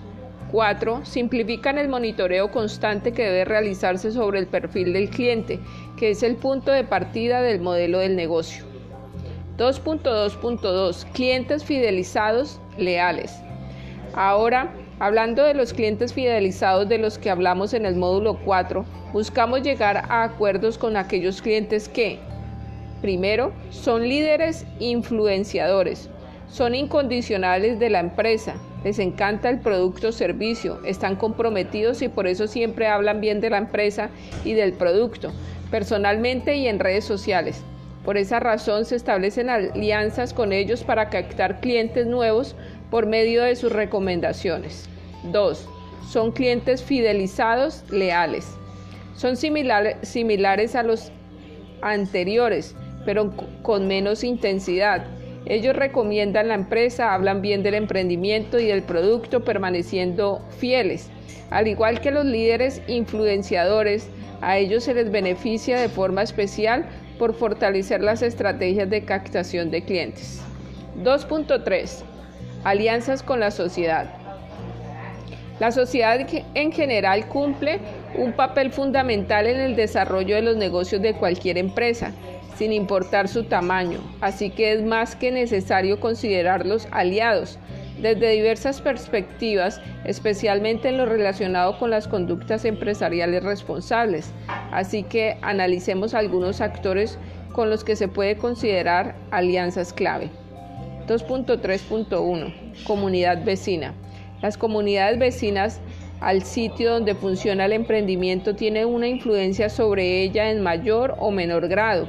4. 0.52 1.04
Simplifican 1.04 1.78
el 1.78 1.88
monitoreo 1.88 2.50
constante 2.52 3.12
que 3.12 3.24
debe 3.24 3.44
realizarse 3.44 4.12
sobre 4.12 4.38
el 4.38 4.46
perfil 4.46 4.92
del 4.92 5.10
cliente, 5.10 5.58
que 5.96 6.10
es 6.10 6.22
el 6.22 6.36
punto 6.36 6.70
de 6.70 6.84
partida 6.84 7.42
del 7.42 7.60
modelo 7.60 7.98
del 7.98 8.14
negocio. 8.14 8.64
2.2.2 9.58 11.04
Clientes 11.12 11.64
fidelizados 11.64 12.60
leales. 12.78 13.34
Ahora, 14.14 14.72
hablando 14.98 15.44
de 15.44 15.54
los 15.54 15.72
clientes 15.72 16.12
fidelizados 16.12 16.88
de 16.88 16.98
los 16.98 17.18
que 17.18 17.30
hablamos 17.30 17.74
en 17.74 17.86
el 17.86 17.96
módulo 17.96 18.38
4, 18.44 18.84
buscamos 19.12 19.62
llegar 19.62 20.04
a 20.08 20.24
acuerdos 20.24 20.78
con 20.78 20.96
aquellos 20.96 21.42
clientes 21.42 21.88
que, 21.88 22.18
primero, 23.02 23.52
son 23.70 24.08
líderes 24.08 24.66
influenciadores, 24.78 26.08
son 26.48 26.74
incondicionales 26.74 27.78
de 27.78 27.90
la 27.90 28.00
empresa, 28.00 28.54
les 28.84 28.98
encanta 28.98 29.50
el 29.50 29.58
producto 29.58 30.08
o 30.08 30.12
servicio, 30.12 30.80
están 30.84 31.16
comprometidos 31.16 32.02
y 32.02 32.08
por 32.08 32.26
eso 32.26 32.46
siempre 32.46 32.86
hablan 32.86 33.20
bien 33.20 33.40
de 33.40 33.50
la 33.50 33.58
empresa 33.58 34.10
y 34.44 34.54
del 34.54 34.72
producto, 34.72 35.32
personalmente 35.70 36.56
y 36.56 36.68
en 36.68 36.78
redes 36.78 37.04
sociales. 37.04 37.62
Por 38.04 38.16
esa 38.16 38.38
razón 38.38 38.84
se 38.84 38.94
establecen 38.94 39.50
alianzas 39.50 40.32
con 40.32 40.52
ellos 40.52 40.84
para 40.84 41.10
captar 41.10 41.58
clientes 41.58 42.06
nuevos 42.06 42.54
por 42.90 43.06
medio 43.06 43.42
de 43.42 43.56
sus 43.56 43.72
recomendaciones. 43.72 44.88
2. 45.24 45.68
Son 46.08 46.32
clientes 46.32 46.82
fidelizados, 46.82 47.84
leales. 47.90 48.46
Son 49.16 49.36
similares 49.36 50.74
a 50.76 50.82
los 50.82 51.10
anteriores, 51.82 52.76
pero 53.04 53.32
con 53.62 53.86
menos 53.86 54.24
intensidad 54.24 55.06
ellos 55.46 55.76
recomiendan 55.76 56.48
la 56.48 56.54
empresa, 56.54 57.14
hablan 57.14 57.40
bien 57.40 57.62
del 57.62 57.74
emprendimiento 57.74 58.58
y 58.58 58.66
del 58.66 58.82
producto, 58.82 59.44
permaneciendo 59.44 60.44
fieles. 60.58 61.08
Al 61.50 61.68
igual 61.68 62.00
que 62.00 62.10
los 62.10 62.24
líderes 62.24 62.82
influenciadores, 62.88 64.08
a 64.40 64.58
ellos 64.58 64.82
se 64.82 64.94
les 64.94 65.10
beneficia 65.10 65.80
de 65.80 65.88
forma 65.88 66.22
especial 66.22 66.86
por 67.16 67.32
fortalecer 67.32 68.02
las 68.02 68.22
estrategias 68.22 68.90
de 68.90 69.04
captación 69.04 69.70
de 69.70 69.84
clientes. 69.84 70.42
2.3. 71.04 72.02
Alianzas 72.66 73.22
con 73.22 73.38
la 73.38 73.52
sociedad. 73.52 74.12
La 75.60 75.70
sociedad 75.70 76.18
en 76.54 76.72
general 76.72 77.28
cumple 77.28 77.78
un 78.16 78.32
papel 78.32 78.72
fundamental 78.72 79.46
en 79.46 79.60
el 79.60 79.76
desarrollo 79.76 80.34
de 80.34 80.42
los 80.42 80.56
negocios 80.56 81.00
de 81.00 81.14
cualquier 81.14 81.58
empresa 81.58 82.10
sin 82.56 82.72
importar 82.72 83.28
su 83.28 83.44
tamaño, 83.44 84.00
así 84.20 84.50
que 84.50 84.72
es 84.72 84.82
más 84.82 85.14
que 85.14 85.30
necesario 85.30 86.00
considerarlos 86.00 86.88
aliados 86.90 87.60
desde 88.00 88.30
diversas 88.30 88.80
perspectivas, 88.80 89.80
especialmente 90.04 90.88
en 90.88 90.98
lo 90.98 91.06
relacionado 91.06 91.78
con 91.78 91.90
las 91.90 92.08
conductas 92.08 92.64
empresariales 92.64 93.44
responsables. 93.44 94.32
Así 94.72 95.04
que 95.04 95.38
analicemos 95.40 96.14
algunos 96.14 96.60
actores 96.60 97.16
con 97.52 97.70
los 97.70 97.84
que 97.84 97.94
se 97.94 98.08
puede 98.08 98.36
considerar 98.36 99.14
alianzas 99.30 99.92
clave. 99.92 100.30
2.3.1 101.06 102.84
Comunidad 102.84 103.44
vecina. 103.44 103.94
Las 104.42 104.58
comunidades 104.58 105.18
vecinas 105.18 105.80
al 106.20 106.42
sitio 106.42 106.92
donde 106.92 107.14
funciona 107.14 107.66
el 107.66 107.72
emprendimiento 107.72 108.54
tienen 108.54 108.88
una 108.88 109.08
influencia 109.08 109.68
sobre 109.68 110.22
ella 110.22 110.50
en 110.50 110.62
mayor 110.62 111.14
o 111.18 111.30
menor 111.30 111.68
grado. 111.68 112.08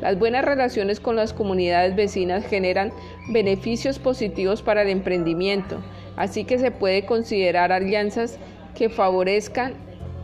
Las 0.00 0.18
buenas 0.18 0.44
relaciones 0.44 1.00
con 1.00 1.16
las 1.16 1.32
comunidades 1.32 1.96
vecinas 1.96 2.44
generan 2.46 2.92
beneficios 3.30 3.98
positivos 3.98 4.62
para 4.62 4.82
el 4.82 4.88
emprendimiento, 4.88 5.82
así 6.16 6.44
que 6.44 6.58
se 6.58 6.70
puede 6.70 7.04
considerar 7.04 7.72
alianzas 7.72 8.38
que 8.74 8.88
favorezcan 8.88 9.74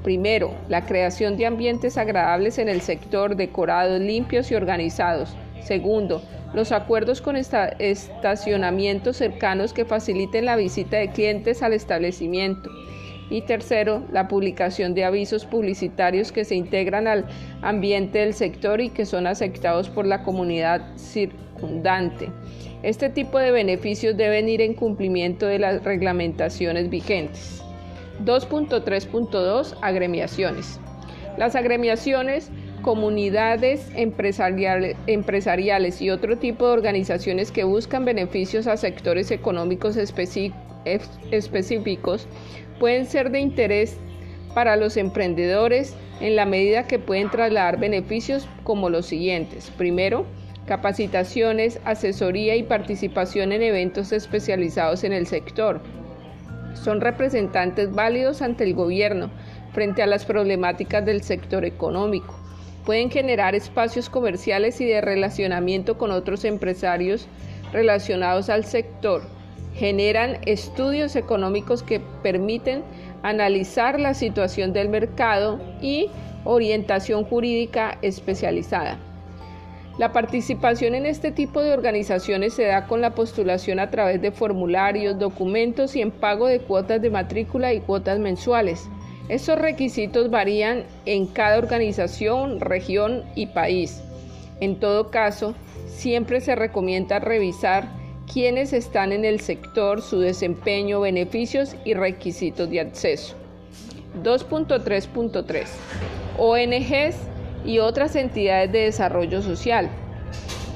Primero, 0.05 0.55
la 0.69 0.85
creación 0.85 1.39
de 1.39 1.47
ambientes 1.47 1.97
agradables 1.97 2.59
en 2.59 2.69
el 2.69 2.83
sector, 2.83 3.37
decorados, 3.37 3.99
limpios 4.01 4.51
y 4.51 4.55
organizados. 4.55 5.35
Segundo, 5.65 6.23
los 6.53 6.73
acuerdos 6.73 7.21
con 7.23 7.37
estacionamientos 7.37 9.17
cercanos 9.17 9.73
que 9.73 9.87
faciliten 9.87 10.45
la 10.45 10.57
visita 10.57 10.99
de 10.99 11.11
clientes 11.11 11.63
al 11.63 11.73
establecimiento. 11.73 12.71
Y 13.31 13.41
tercero, 13.43 14.05
la 14.13 14.29
publicación 14.29 14.95
de 14.95 15.05
avisos 15.05 15.47
publicitarios 15.47 16.31
que 16.31 16.45
se 16.45 16.55
integran 16.55 17.07
al 17.09 17.25
ambiente 17.63 18.19
del 18.19 18.35
sector 18.35 18.83
y 18.83 18.91
que 18.91 19.07
son 19.07 19.27
aceptados 19.27 19.89
por 19.89 20.07
la 20.07 20.23
comunidad 20.23 20.83
circundante. 20.97 22.29
Este 22.83 23.09
tipo 23.09 23.39
de 23.39 23.51
beneficios 23.51 24.15
deben 24.15 24.47
ir 24.51 24.61
en 24.61 24.75
cumplimiento 24.75 25.47
de 25.47 25.59
las 25.59 25.83
reglamentaciones 25.83 26.91
vigentes. 26.91 27.63
2.3.2 28.23 29.79
Agremiaciones. 29.81 30.79
Las 31.39 31.57
agremiaciones, 31.57 32.51
comunidades 32.85 33.91
empresariales, 33.97 36.03
y 36.03 36.11
otro 36.11 36.37
tipo 36.37 36.67
de 36.67 36.75
organizaciones 36.75 37.51
que 37.51 37.65
buscan 37.65 38.05
beneficios 38.05 38.67
a 38.67 38.77
sectores 38.77 39.31
económicos 39.31 39.97
específicos 39.97 42.29
pueden 42.79 43.07
ser 43.07 43.31
de 43.31 43.41
interés 43.41 43.97
para 44.55 44.77
los 44.77 44.99
emprendedores 44.99 45.97
en 46.21 46.37
la 46.37 46.45
medida 46.45 46.87
que 46.87 46.99
pueden 46.99 47.31
trasladar 47.31 47.81
beneficios 47.81 48.47
como 48.65 48.91
los 48.91 49.07
siguientes. 49.07 49.73
Primero, 49.79 50.27
capacitaciones, 50.67 51.81
asesoría 51.87 52.55
y 52.55 52.65
participación 52.65 53.53
en 53.53 53.63
eventos 53.63 54.13
especializados 54.13 55.05
en 55.05 55.15
el 55.15 55.27
sector. 55.27 55.81
Son 56.75 57.01
representantes 57.01 57.95
válidos 57.95 58.43
ante 58.43 58.65
el 58.65 58.75
gobierno 58.75 59.31
frente 59.73 60.03
a 60.03 60.07
las 60.07 60.27
problemáticas 60.27 61.07
del 61.07 61.23
sector 61.23 61.65
económico. 61.65 62.44
Pueden 62.85 63.11
generar 63.11 63.55
espacios 63.55 64.11
comerciales 64.11 64.81
y 64.81 64.85
de 64.85 65.01
relacionamiento 65.01 65.97
con 65.97 66.11
otros 66.11 66.45
empresarios 66.45 67.27
relacionados 67.73 68.51
al 68.51 68.65
sector 68.65 69.23
generan 69.75 70.39
estudios 70.47 71.17
económicos 71.17 71.83
que 71.83 72.01
permiten 72.23 72.83
analizar 73.23 73.99
la 73.99 74.15
situación 74.15 74.73
del 74.73 74.89
mercado 74.89 75.61
y 75.81 76.09
orientación 76.45 77.25
jurídica 77.25 77.99
especializada. 78.03 78.99
La 79.99 80.13
participación 80.13 80.95
en 80.95 81.07
este 81.07 81.31
tipo 81.31 81.63
de 81.63 81.73
organizaciones 81.73 82.55
se 82.55 82.65
da 82.65 82.87
con 82.87 83.01
la 83.01 83.15
postulación 83.15 83.79
a 83.79 83.91
través 83.91 84.21
de 84.21 84.33
formularios, 84.33 85.19
documentos 85.19 85.95
y 85.95 86.03
en 86.03 86.11
pago 86.11 86.47
de 86.47 86.61
cuotas 86.61 87.01
de 87.01 87.11
matrícula 87.11 87.73
y 87.73 87.81
cuotas 87.81 88.19
mensuales. 88.19 88.89
Estos 89.29 89.59
requisitos 89.59 90.31
varían 90.31 90.85
en 91.07 91.27
cada 91.27 91.57
organización, 91.57 92.61
región 92.61 93.25
y 93.35 93.47
país. 93.47 94.03
En 94.61 94.79
todo 94.79 95.11
caso, 95.11 95.55
siempre 95.87 96.43
se 96.43 96.55
recomienda 96.55 97.21
revisar 97.21 97.89
quiénes 98.31 98.75
están 98.75 99.13
en 99.13 99.25
el 99.25 99.41
sector, 99.41 100.03
su 100.03 100.21
desempeño, 100.21 101.01
beneficios 101.01 101.75
y 101.87 101.95
requisitos 101.95 102.69
de 102.69 102.81
acceso. 102.81 103.35
2.3.3 104.23 105.67
ONGs 106.39 107.17
y 107.65 107.79
otras 107.79 108.17
entidades 108.17 108.73
de 108.73 108.81
desarrollo 108.81 109.41
social. 109.41 109.89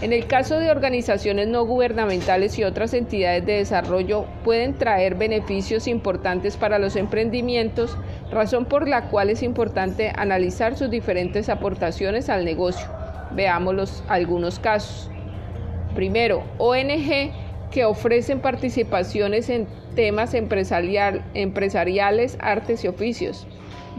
En 0.00 0.12
el 0.12 0.26
caso 0.26 0.58
de 0.58 0.70
organizaciones 0.70 1.48
no 1.48 1.66
gubernamentales 1.66 2.58
y 2.58 2.64
otras 2.64 2.94
entidades 2.94 3.44
de 3.44 3.54
desarrollo 3.54 4.26
pueden 4.44 4.74
traer 4.74 5.16
beneficios 5.16 5.88
importantes 5.88 6.56
para 6.56 6.78
los 6.78 6.94
emprendimientos, 6.94 7.96
razón 8.30 8.66
por 8.66 8.88
la 8.88 9.08
cual 9.08 9.30
es 9.30 9.42
importante 9.42 10.12
analizar 10.14 10.76
sus 10.76 10.90
diferentes 10.90 11.48
aportaciones 11.48 12.28
al 12.28 12.44
negocio. 12.44 12.86
Veamos 13.32 14.02
algunos 14.08 14.58
casos. 14.58 15.10
Primero, 15.94 16.42
ONG 16.58 17.32
que 17.70 17.84
ofrecen 17.84 18.40
participaciones 18.40 19.50
en 19.50 19.66
temas 19.94 20.34
empresariales, 20.34 22.38
artes 22.40 22.84
y 22.84 22.88
oficios. 22.88 23.46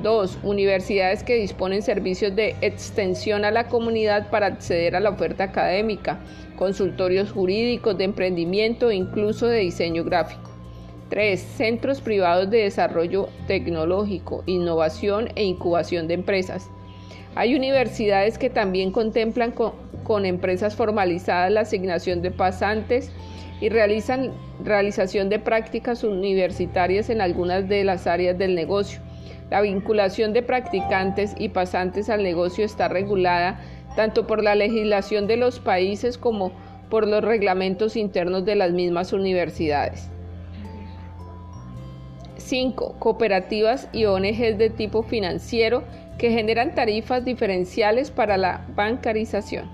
2. 0.02 0.40
Universidades 0.44 1.24
que 1.24 1.36
disponen 1.36 1.82
servicios 1.82 2.36
de 2.36 2.56
extensión 2.62 3.44
a 3.44 3.52
la 3.52 3.68
comunidad 3.68 4.30
para 4.30 4.48
acceder 4.48 4.96
a 4.96 5.02
la 5.02 5.10
oferta 5.10 5.44
académica, 5.44 6.20
consultorios 6.56 7.32
jurídicos 7.32 7.98
de 7.98 8.06
emprendimiento 8.06 8.92
e 8.92 8.96
incluso 8.96 9.48
de 9.48 9.60
diseño 9.60 10.06
gráfico. 10.06 10.49
3. 11.10 11.40
Centros 11.40 12.02
privados 12.02 12.50
de 12.50 12.60
desarrollo 12.60 13.30
tecnológico, 13.48 14.44
innovación 14.46 15.30
e 15.36 15.44
incubación 15.44 16.08
de 16.08 16.14
empresas. 16.14 16.70
Hay 17.36 17.56
universidades 17.56 18.38
que 18.38 18.50
también 18.50 18.92
contemplan 18.92 19.52
con, 19.52 20.26
empresas 20.26 20.76
formalizadas 20.76 21.52
la 21.52 21.62
asignación 21.62 22.22
de 22.22 22.32
pasantes 22.32 23.12
y 23.62 23.70
realizan 23.70 24.32
realización 24.64 25.30
de 25.30 25.38
prácticas 25.38 26.04
universitarias 26.04 27.10
en 27.10 27.22
algunas 27.22 27.70
de 27.70 27.84
las 27.84 28.08
áreas 28.08 28.38
del 28.38 28.56
negocio. 28.56 29.02
La 29.52 29.62
vinculación 29.62 30.34
de 30.34 30.42
practicantes 30.42 31.36
y 31.38 31.50
pasantes 31.50 32.10
al 32.10 32.24
negocio 32.24 32.66
está 32.66 32.88
regulada 32.88 33.60
tanto 33.96 34.26
por 34.26 34.44
la 34.44 34.56
legislación 34.56 35.28
de 35.28 35.38
los 35.38 35.60
países 35.60 36.18
como 36.18 36.52
por 36.90 37.08
los 37.08 37.24
reglamentos 37.24 37.96
internos 37.96 38.46
de 38.46 38.56
las 38.56 38.72
mismas 38.72 39.14
universidades. 39.14 40.10
5. 42.50 42.96
Cooperativas 42.98 43.88
y 43.94 44.06
ONGs 44.06 44.58
de 44.58 44.72
tipo 44.72 45.04
financiero 45.04 45.84
que 46.18 46.32
generan 46.32 46.74
tarifas 46.74 47.24
diferenciales 47.24 48.10
para 48.10 48.38
la 48.38 48.66
bancarización. 48.76 49.70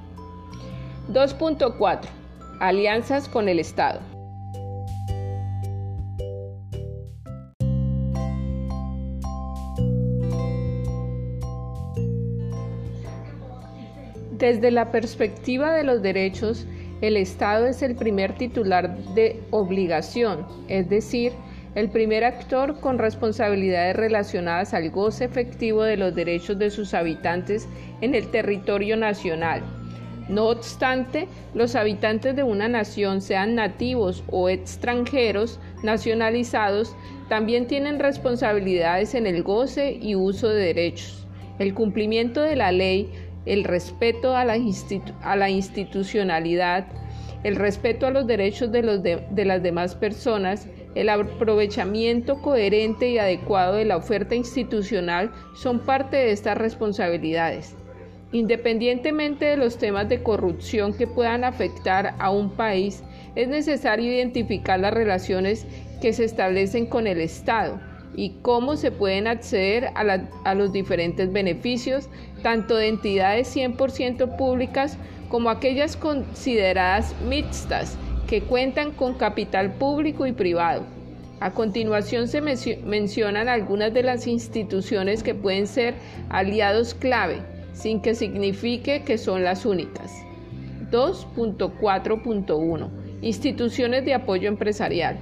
2.4 1.09 2.01
Alianzas 2.59 3.29
con 3.29 3.47
el 3.47 3.59
Estado. 3.59 4.01
Desde 14.37 14.69
la 14.69 14.91
perspectiva 14.91 15.71
de 15.71 15.85
los 15.85 16.01
derechos, 16.01 16.67
el 16.99 17.15
Estado 17.15 17.67
es 17.67 17.81
el 17.81 17.95
primer 17.95 18.35
titular 18.35 18.97
de 19.15 19.41
obligación, 19.51 20.45
es 20.67 20.89
decir, 20.89 21.31
el 21.75 21.89
primer 21.89 22.23
actor 22.23 22.79
con 22.79 22.97
responsabilidades 22.97 23.95
relacionadas 23.95 24.73
al 24.73 24.89
goce 24.89 25.25
efectivo 25.25 25.83
de 25.83 25.97
los 25.97 26.15
derechos 26.15 26.57
de 26.57 26.71
sus 26.71 26.93
habitantes 26.93 27.67
en 28.01 28.15
el 28.15 28.31
territorio 28.31 28.97
nacional 28.97 29.61
no 30.27 30.47
obstante, 30.47 31.27
los 31.53 31.75
habitantes 31.75 32.35
de 32.35 32.41
una 32.43 32.67
nación, 32.67 33.21
sean 33.21 33.53
nativos 33.55 34.23
o 34.31 34.49
extranjeros 34.49 35.59
nacionalizados, 35.83 36.95
también 37.29 37.67
tienen 37.67 37.99
responsabilidades 37.99 39.13
en 39.13 39.27
el 39.27 39.43
goce 39.43 39.99
y 40.01 40.15
uso 40.15 40.49
de 40.49 40.65
derechos. 40.65 41.27
El 41.59 41.75
cumplimiento 41.75 42.41
de 42.41 42.55
la 42.55 42.71
ley, 42.71 43.11
el 43.45 43.63
respeto 43.63 44.35
a 44.35 44.45
la, 44.45 44.57
institucionalidad, 44.57 46.87
el 47.43 47.55
respeto 47.55 48.07
a 48.07 48.11
los 48.11 48.25
derechos 48.25 48.71
de, 48.71 49.45
las 49.45 49.61
demás 49.61 49.93
personas, 49.93 50.67
el 50.95 51.09
aprovechamiento 51.09 52.41
coherente 52.41 53.09
y 53.09 53.17
adecuado 53.17 53.75
de 53.75 53.85
la 53.85 53.97
oferta 53.97 54.33
institucional 54.33 55.31
son 55.53 55.79
parte 55.79 56.17
de 56.17 56.31
estas 56.31 56.57
responsabilidades. 56.57 57.75
Independientemente 58.31 59.45
de 59.45 59.57
los 59.57 59.77
temas 59.77 60.09
de 60.09 60.23
corrupción 60.23 60.93
que 60.93 61.07
puedan 61.07 61.43
afectar 61.43 62.15
a 62.17 62.31
un 62.31 62.49
país, 62.49 63.03
es 63.35 63.47
necesario 63.47 64.11
identificar 64.11 64.79
las 64.79 64.93
relaciones 64.93 65.67
que 66.01 66.13
se 66.13 66.23
establecen 66.23 66.85
con 66.85 67.07
el 67.07 67.21
Estado 67.21 67.79
y 68.15 68.31
cómo 68.41 68.77
se 68.77 68.91
pueden 68.91 69.27
acceder 69.27 69.89
a, 69.95 70.55
los 70.55 70.71
diferentes 70.71 71.31
beneficios, 71.31 72.09
tanto 72.43 72.75
de 72.77 72.87
entidades 72.87 73.53
100% 73.55 74.37
públicas 74.37 74.97
como 75.29 75.49
aquellas 75.49 75.97
consideradas 75.97 77.13
mixtas, 77.27 77.97
que 78.27 78.41
cuentan 78.41 78.91
con 78.91 79.13
capital 79.15 79.73
público 79.73 80.25
y 80.25 80.31
privado. 80.31 80.83
A 81.39 81.51
continuación 81.51 82.27
se 82.27 82.41
mencionan 82.41 83.49
algunas 83.49 83.93
de 83.93 84.03
las 84.03 84.25
instituciones 84.25 85.21
que 85.21 85.35
pueden 85.35 85.67
ser 85.67 85.95
aliados 86.29 86.93
clave 86.93 87.39
sin 87.73 88.01
que 88.01 88.15
signifique 88.15 89.03
que 89.03 89.17
son 89.17 89.43
las 89.43 89.65
únicas. 89.65 90.11
2.4.1 90.91 92.89
Instituciones 93.21 94.05
de 94.05 94.13
apoyo 94.13 94.47
empresarial. 94.47 95.17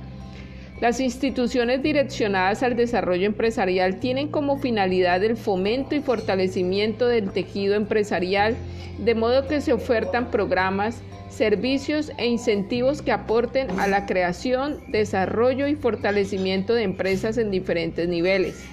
Las 0.82 1.00
instituciones 1.00 1.82
direccionadas 1.82 2.64
al 2.64 2.76
desarrollo 2.76 3.26
empresarial 3.26 4.00
tienen 4.00 4.28
como 4.28 4.58
finalidad 4.58 5.24
el 5.24 5.38
fomento 5.38 5.96
y 5.96 6.02
fortalecimiento 6.02 7.08
del 7.08 7.32
tejido 7.32 7.76
empresarial, 7.76 8.56
de 8.98 9.16
modo 9.16 9.48
que 9.48 9.62
se 9.62 9.72
ofertan 9.72 10.30
programas, 10.30 11.02
servicios 11.30 12.12
e 12.18 12.28
incentivos 12.28 13.02
que 13.02 13.12
aporten 13.12 13.80
a 13.80 13.88
la 13.88 14.06
creación, 14.06 14.80
desarrollo 14.90 15.68
y 15.68 15.76
fortalecimiento 15.76 16.74
de 16.74 16.84
empresas 16.84 17.38
en 17.38 17.50
diferentes 17.50 18.08
niveles. 18.10 18.64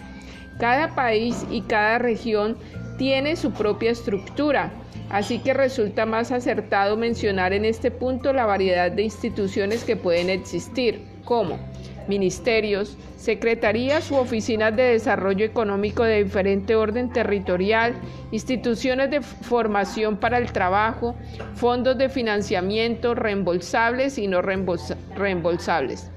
Cada 0.59 0.95
país 0.95 1.47
y 1.51 1.63
cada 1.63 1.99
región 1.99 2.57
tiene 2.99 3.37
su 3.37 3.53
propia 3.53 3.91
estructura, 3.93 4.73
así 5.11 5.39
que 5.39 5.55
resulta 5.55 6.07
más 6.07 6.33
acertado 6.33 6.97
mencionar 6.97 7.53
en 7.53 7.65
este 7.65 7.91
punto 7.91 8.33
la 8.33 8.47
variedad 8.47 8.91
de 8.91 9.05
instituciones 9.05 9.85
que 9.85 9.97
pueden 9.97 10.29
existir, 10.29 11.03
como 11.25 11.70
ministerios, 12.11 12.99
secretarías 13.16 14.11
u 14.11 14.16
oficinas 14.16 14.77
de 14.77 14.83
desarrollo 14.83 15.46
económico 15.46 16.03
de 16.03 16.25
diferente 16.25 16.75
orden 16.75 17.11
territorial, 17.11 17.94
instituciones 18.33 19.11
de 19.11 19.23
formación 19.23 20.18
para 20.18 20.37
el 20.38 20.53
trabajo, 20.53 21.14
fondos 21.55 21.96
de 21.96 22.09
financiamiento 22.09 23.14
reembolsables 23.14 24.18
y 24.18 24.27
no 24.27 24.42
reembolsables. 24.42 26.11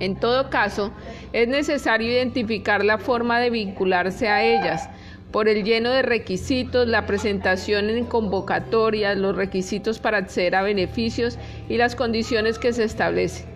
En 0.00 0.16
todo 0.16 0.48
caso, 0.48 0.92
es 1.34 1.46
necesario 1.46 2.10
identificar 2.10 2.82
la 2.84 2.96
forma 2.96 3.38
de 3.38 3.50
vincularse 3.50 4.28
a 4.28 4.42
ellas, 4.42 4.88
por 5.30 5.46
el 5.46 5.62
lleno 5.62 5.90
de 5.90 6.02
requisitos, 6.02 6.88
la 6.88 7.06
presentación 7.06 7.90
en 7.90 8.04
convocatorias, 8.06 9.16
los 9.16 9.36
requisitos 9.36 9.98
para 9.98 10.18
acceder 10.18 10.56
a 10.56 10.62
beneficios 10.62 11.38
y 11.68 11.76
las 11.76 11.94
condiciones 11.94 12.58
que 12.58 12.72
se 12.72 12.84
establecen. 12.84 13.49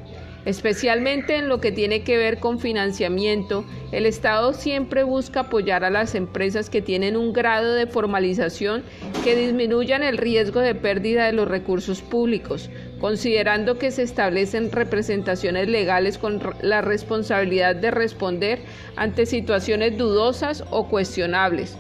Especialmente 0.44 1.37
en 1.37 1.48
lo 1.48 1.61
que 1.61 1.72
tiene 1.72 2.02
que 2.02 2.18
ver 2.18 2.38
con 2.38 2.59
financiamiento, 2.59 3.64
el 3.92 4.04
Estado 4.04 4.52
siempre 4.52 5.02
busca 5.02 5.40
apoyar 5.40 5.85
a 5.85 5.90
las 5.90 6.14
empresas 6.14 6.68
que 6.68 6.83
tienen 6.83 7.16
un 7.16 7.33
grado 7.33 7.72
de 7.72 7.87
formalización 7.87 8.83
que 9.24 9.37
disminuyan 9.37 10.02
el 10.02 10.18
riesgo 10.18 10.61
de 10.61 10.74
pérdida 10.74 11.24
de 11.24 11.33
los 11.33 11.48
recursos 11.48 12.02
públicos, 12.02 12.68
considerando 13.00 13.78
que 13.78 13.90
se 13.90 14.02
establecen 14.02 14.70
representaciones 14.70 15.68
legales 15.68 16.18
con 16.18 16.42
la 16.61 16.83
responsabilidad 16.83 17.74
de 17.74 17.90
responder 17.90 18.59
ante 18.96 19.24
situaciones 19.24 19.96
dudosas 19.96 20.64
o 20.70 20.88
cuestionables. 20.88 21.78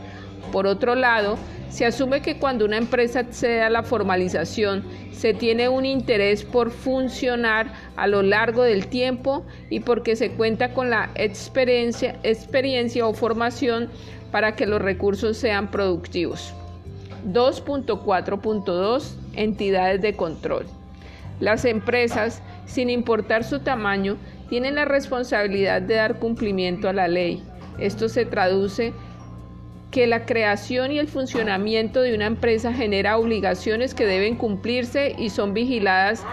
Por 0.54 0.68
otro 0.68 0.94
lado, 0.94 1.36
se 1.68 1.84
asume 1.84 2.22
que 2.22 2.38
cuando 2.38 2.64
una 2.64 2.76
empresa 2.76 3.18
accede 3.18 3.60
a 3.60 3.70
la 3.70 3.82
formalización, 3.82 4.84
se 5.10 5.34
tiene 5.34 5.68
un 5.68 5.84
interés 5.84 6.44
por 6.44 6.70
funcionar 6.70 7.72
a 7.96 8.06
lo 8.06 8.22
largo 8.22 8.62
del 8.62 8.86
tiempo 8.86 9.44
y 9.68 9.80
porque 9.80 10.14
se 10.14 10.30
cuenta 10.30 10.72
con 10.72 10.90
la 10.90 11.10
experiencia, 11.16 12.20
experiencia 12.22 13.04
o 13.04 13.14
formación 13.14 13.90
para 14.30 14.54
que 14.54 14.66
los 14.66 14.80
recursos 14.80 15.36
sean 15.36 15.72
productivos. 15.72 16.54
2.4.2 17.32 19.16
Entidades 19.34 20.00
de 20.02 20.14
control. 20.14 20.66
Las 21.40 21.64
empresas, 21.64 22.42
sin 22.64 22.90
importar 22.90 23.42
su 23.42 23.58
tamaño, 23.58 24.18
tienen 24.48 24.76
la 24.76 24.84
responsabilidad 24.84 25.82
de 25.82 25.96
dar 25.96 26.20
cumplimiento 26.20 26.88
a 26.88 26.92
la 26.92 27.08
ley. 27.08 27.42
Esto 27.80 28.08
se 28.08 28.24
traduce 28.24 28.92
que 29.94 30.08
la 30.08 30.26
creación 30.26 30.90
y 30.90 30.98
el 30.98 31.06
funcionamiento 31.06 32.02
de 32.02 32.16
una 32.16 32.26
empresa 32.26 32.72
genera 32.72 33.16
obligaciones 33.16 33.94
que 33.94 34.04
deben 34.04 34.34
cumplirse 34.34 35.14
y 35.16 35.30
son 35.30 35.54
vigiladas 35.54 36.24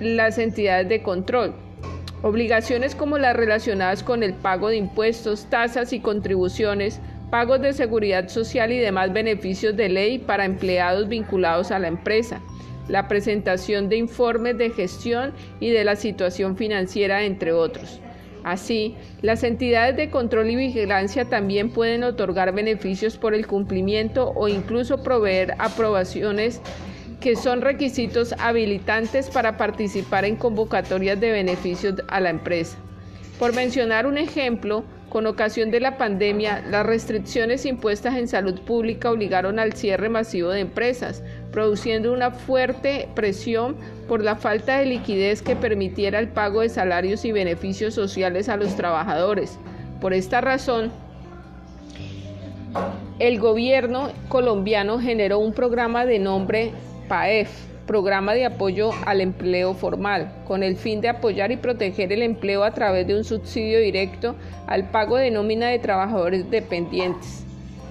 las 0.00 0.38
entidades 0.38 0.88
de 0.88 1.02
control. 1.02 1.54
Obligaciones 2.22 2.94
como 2.94 3.18
las 3.18 3.36
relacionadas 3.36 4.02
con 4.02 4.22
el 4.22 4.32
pago 4.32 4.70
de 4.70 4.78
impuestos, 4.78 5.44
tasas 5.50 5.92
y 5.92 6.00
contribuciones, 6.00 7.02
pagos 7.28 7.60
de 7.60 7.74
seguridad 7.74 8.30
social 8.30 8.72
y 8.72 8.78
demás 8.78 9.12
beneficios 9.12 9.76
de 9.76 9.90
ley 9.90 10.18
para 10.18 10.46
empleados 10.46 11.06
vinculados 11.06 11.70
a 11.70 11.78
la 11.78 11.88
empresa, 11.88 12.40
la 12.88 13.08
presentación 13.08 13.90
de 13.90 13.98
informes 13.98 14.56
de 14.56 14.70
gestión 14.70 15.34
y 15.60 15.68
de 15.68 15.84
la 15.84 15.96
situación 15.96 16.56
financiera, 16.56 17.24
entre 17.24 17.52
otros. 17.52 18.00
Así, 18.44 18.94
las 19.22 19.42
entidades 19.42 19.96
de 19.96 20.10
control 20.10 20.50
y 20.50 20.56
vigilancia 20.56 21.24
también 21.24 21.70
pueden 21.70 22.04
otorgar 22.04 22.54
beneficios 22.54 23.16
por 23.16 23.34
el 23.34 23.46
cumplimiento 23.46 24.32
o 24.34 24.48
incluso 24.48 25.02
proveer 25.02 25.54
aprobaciones 25.58 26.60
que 27.20 27.34
son 27.36 27.62
requisitos 27.62 28.34
habilitantes 28.38 29.28
para 29.30 29.56
participar 29.56 30.24
en 30.24 30.36
convocatorias 30.36 31.18
de 31.20 31.32
beneficios 31.32 31.94
a 32.08 32.20
la 32.20 32.30
empresa. 32.30 32.78
Por 33.38 33.54
mencionar 33.54 34.06
un 34.06 34.18
ejemplo, 34.18 34.84
con 35.08 35.26
ocasión 35.26 35.70
de 35.70 35.80
la 35.80 35.96
pandemia, 35.96 36.62
las 36.68 36.84
restricciones 36.84 37.64
impuestas 37.64 38.16
en 38.16 38.28
salud 38.28 38.60
pública 38.60 39.10
obligaron 39.10 39.58
al 39.58 39.72
cierre 39.72 40.08
masivo 40.08 40.50
de 40.50 40.60
empresas, 40.60 41.22
produciendo 41.50 42.12
una 42.12 42.30
fuerte 42.30 43.08
presión 43.14 43.76
por 44.06 44.22
la 44.22 44.36
falta 44.36 44.78
de 44.78 44.86
liquidez 44.86 45.40
que 45.40 45.56
permitiera 45.56 46.18
el 46.18 46.28
pago 46.28 46.60
de 46.60 46.68
salarios 46.68 47.24
y 47.24 47.32
beneficios 47.32 47.94
sociales 47.94 48.48
a 48.48 48.56
los 48.56 48.76
trabajadores. 48.76 49.58
Por 50.00 50.12
esta 50.12 50.40
razón, 50.42 50.92
el 53.18 53.40
gobierno 53.40 54.10
colombiano 54.28 55.00
generó 55.00 55.38
un 55.38 55.54
programa 55.54 56.04
de 56.04 56.18
nombre 56.18 56.72
PAEF, 57.08 57.67
Programa 57.88 58.34
de 58.34 58.44
Apoyo 58.44 58.90
al 59.06 59.22
Empleo 59.22 59.72
Formal, 59.72 60.30
con 60.46 60.62
el 60.62 60.76
fin 60.76 61.00
de 61.00 61.08
apoyar 61.08 61.50
y 61.52 61.56
proteger 61.56 62.12
el 62.12 62.20
empleo 62.20 62.62
a 62.62 62.72
través 62.72 63.06
de 63.06 63.16
un 63.16 63.24
subsidio 63.24 63.80
directo 63.80 64.36
al 64.66 64.90
pago 64.90 65.16
de 65.16 65.30
nómina 65.30 65.68
de 65.68 65.78
trabajadores 65.78 66.50
dependientes. 66.50 67.44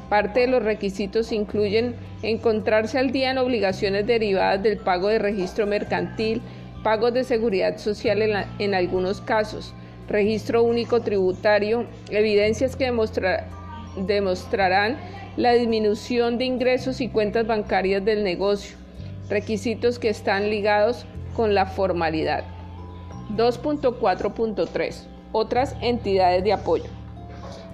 Parte 0.08 0.42
de 0.42 0.48
los 0.48 0.62
requisitos 0.62 1.32
incluyen 1.32 1.96
encontrarse 2.22 3.00
al 3.00 3.12
día 3.12 3.32
en 3.32 3.40
obligaciones 3.40 4.06
derivadas 4.06 4.62
del 4.62 4.78
pago 4.78 5.08
de 5.08 5.18
registro 5.18 5.66
mercantil, 5.66 6.44
pagos 6.84 7.16
de 7.16 7.24
seguridad 7.24 7.80
social 7.80 8.22
en, 8.60 8.76
algunos 8.76 9.20
casos, 9.20 9.74
registro 10.08 10.62
único 10.62 11.02
tributario, 11.02 11.88
evidencias 12.12 12.76
que 12.76 12.94
demostrarán 14.06 14.98
la 15.38 15.54
disminución 15.54 16.38
de 16.38 16.46
ingresos 16.46 17.02
y 17.02 17.10
cuentas 17.10 17.48
bancarias 17.48 18.06
del 18.06 18.24
negocio, 18.24 18.78
requisitos 19.30 20.00
que 20.00 20.10
están 20.10 20.50
ligados 20.50 21.06
con 21.36 21.54
la 21.54 21.66
formalidad. 21.66 22.44
2.4.3 23.36 25.06
Otras 25.32 25.76
entidades 25.82 26.44
de 26.44 26.54
apoyo. 26.54 26.90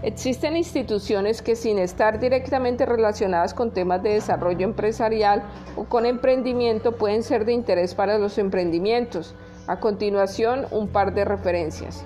Existen 0.02 0.58
instituciones 0.58 1.42
que 1.42 1.56
sin 1.56 1.80
estar 1.80 2.20
directamente 2.20 2.86
relacionadas 2.86 3.54
con 3.54 3.72
temas 3.72 4.04
de 4.04 4.16
desarrollo 4.16 4.66
empresarial 4.66 5.44
o 5.78 5.86
con 5.86 6.06
emprendimiento 6.06 6.98
pueden 6.98 7.24
ser 7.24 7.46
de 7.46 7.54
interés 7.54 7.96
para 7.96 8.18
los 8.18 8.38
emprendimientos. 8.38 9.34
A 9.66 9.80
continuación, 9.80 10.68
un 10.72 10.89
par 10.89 11.13
de 11.13 11.24
referencias. 11.24 12.04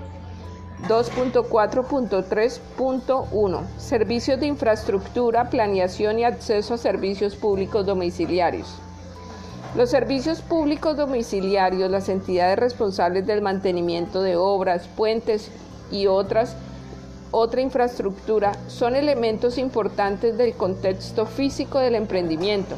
2.4.3.1 0.88 3.68
Servicios 3.78 4.40
de 4.40 4.46
infraestructura, 4.46 5.50
planeación 5.50 6.20
y 6.20 6.24
acceso 6.24 6.76
a 6.76 6.78
servicios 6.78 7.36
públicos 7.36 7.84
domiciliarios. 7.84 8.80
Los 9.78 9.92
servicios 9.92 10.42
públicos 10.42 10.98
domiciliarios, 10.98 11.92
las 11.92 12.10
entidades 12.10 12.58
responsables 12.58 13.28
del 13.28 13.44
mantenimiento 13.44 14.24
de 14.24 14.36
obras, 14.36 14.88
puentes 14.88 15.52
y 15.92 16.08
otras 16.08 16.56
otra 17.30 17.62
infraestructura 17.62 18.54
son 18.68 18.96
elementos 18.96 19.60
importantes 19.60 20.36
del 20.36 20.56
contexto 20.56 21.28
físico 21.28 21.78
del 21.78 21.94
emprendimiento, 21.94 22.76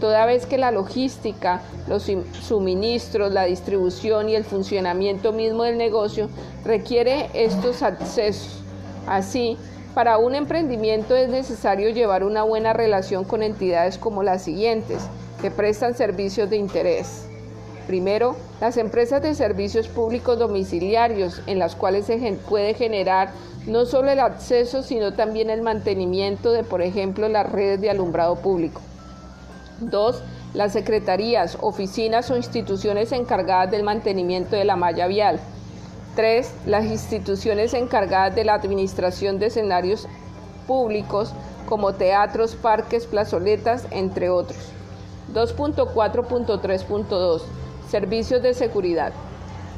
toda 0.00 0.26
vez 0.26 0.44
que 0.44 0.58
la 0.58 0.72
logística, 0.72 1.60
los 1.86 2.10
suministros, 2.42 3.32
la 3.32 3.44
distribución 3.44 4.28
y 4.28 4.34
el 4.34 4.42
funcionamiento 4.42 5.32
mismo 5.32 5.62
del 5.62 5.78
negocio 5.78 6.30
requiere 6.64 7.30
estos 7.32 7.84
accesos. 7.84 8.64
Así, 9.06 9.56
para 9.94 10.18
un 10.18 10.34
emprendimiento 10.34 11.14
es 11.14 11.28
necesario 11.28 11.90
llevar 11.90 12.24
una 12.24 12.42
buena 12.42 12.72
relación 12.72 13.22
con 13.22 13.44
entidades 13.44 13.98
como 13.98 14.24
las 14.24 14.42
siguientes, 14.42 15.06
que 15.40 15.50
prestan 15.50 15.94
servicios 15.94 16.50
de 16.50 16.56
interés. 16.56 17.26
Primero, 17.86 18.36
las 18.60 18.76
empresas 18.76 19.20
de 19.22 19.34
servicios 19.34 19.88
públicos 19.88 20.38
domiciliarios, 20.38 21.42
en 21.46 21.58
las 21.58 21.74
cuales 21.74 22.06
se 22.06 22.18
puede 22.48 22.74
generar 22.74 23.32
no 23.66 23.84
solo 23.84 24.10
el 24.10 24.20
acceso, 24.20 24.82
sino 24.82 25.14
también 25.14 25.50
el 25.50 25.62
mantenimiento 25.62 26.52
de, 26.52 26.62
por 26.62 26.82
ejemplo, 26.82 27.28
las 27.28 27.50
redes 27.50 27.80
de 27.80 27.90
alumbrado 27.90 28.36
público. 28.36 28.80
Dos, 29.80 30.22
las 30.54 30.72
secretarías, 30.72 31.58
oficinas 31.60 32.30
o 32.30 32.36
instituciones 32.36 33.12
encargadas 33.12 33.70
del 33.70 33.82
mantenimiento 33.82 34.56
de 34.56 34.64
la 34.64 34.76
malla 34.76 35.06
vial. 35.06 35.40
Tres, 36.16 36.52
las 36.66 36.84
instituciones 36.84 37.74
encargadas 37.74 38.34
de 38.34 38.44
la 38.44 38.54
administración 38.54 39.38
de 39.38 39.46
escenarios 39.46 40.06
públicos 40.66 41.32
como 41.66 41.94
teatros, 41.94 42.56
parques, 42.56 43.06
plazoletas, 43.06 43.86
entre 43.90 44.30
otros. 44.30 44.58
2.4.3.2 45.34 47.42
Servicios 47.88 48.42
de 48.42 48.54
seguridad. 48.54 49.12